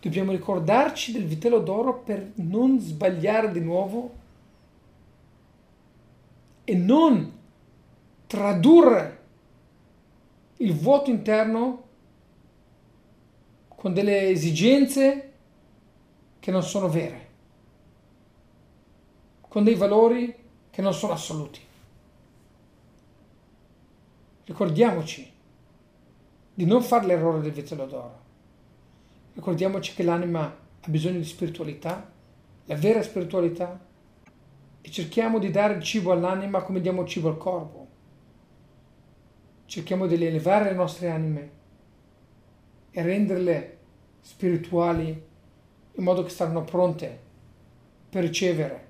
Dobbiamo 0.00 0.32
ricordarci 0.32 1.12
del 1.12 1.26
vitello 1.26 1.60
d'oro 1.60 1.98
per 1.98 2.32
non 2.36 2.80
sbagliare 2.80 3.52
di 3.52 3.60
nuovo 3.60 4.12
e 6.64 6.74
non 6.74 7.30
tradurre 8.26 9.18
il 10.56 10.74
vuoto 10.74 11.10
interno 11.10 11.82
con 13.68 13.92
delle 13.92 14.28
esigenze 14.28 15.32
che 16.40 16.50
non 16.50 16.62
sono 16.62 16.88
vere, 16.88 17.28
con 19.42 19.62
dei 19.62 19.74
valori 19.74 20.34
che 20.70 20.80
non 20.80 20.94
sono 20.94 21.12
assoluti. 21.12 21.60
Ricordiamoci 24.44 25.32
di 26.54 26.66
non 26.66 26.82
fare 26.82 27.06
l'errore 27.06 27.40
del 27.40 27.52
vitello 27.52 27.86
d'oro. 27.86 28.22
Ricordiamoci 29.32 29.94
che 29.94 30.02
l'anima 30.02 30.42
ha 30.44 30.88
bisogno 30.88 31.18
di 31.18 31.24
spiritualità, 31.24 32.12
la 32.66 32.76
vera 32.76 33.02
spiritualità 33.02 33.80
e 34.80 34.90
cerchiamo 34.90 35.38
di 35.38 35.50
dare 35.50 35.74
il 35.74 35.82
cibo 35.82 36.12
all'anima 36.12 36.62
come 36.62 36.80
diamo 36.80 37.06
cibo 37.06 37.28
al 37.28 37.38
corpo. 37.38 37.88
Cerchiamo 39.66 40.06
di 40.06 40.14
elevare 40.14 40.70
le 40.70 40.76
nostre 40.76 41.10
anime 41.10 41.50
e 42.90 43.02
renderle 43.02 43.78
spirituali 44.20 45.22
in 45.96 46.02
modo 46.04 46.22
che 46.22 46.30
saranno 46.30 46.64
pronte 46.64 47.18
per 48.10 48.22
ricevere 48.22 48.86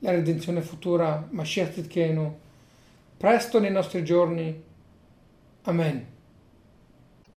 la 0.00 0.10
redenzione 0.10 0.60
futura, 0.60 1.26
Mashiach 1.30 1.72
Tzidkenu, 1.72 2.38
presto 3.24 3.58
nei 3.58 3.70
nostri 3.70 4.04
giorni. 4.04 4.62
Amen. 5.62 6.13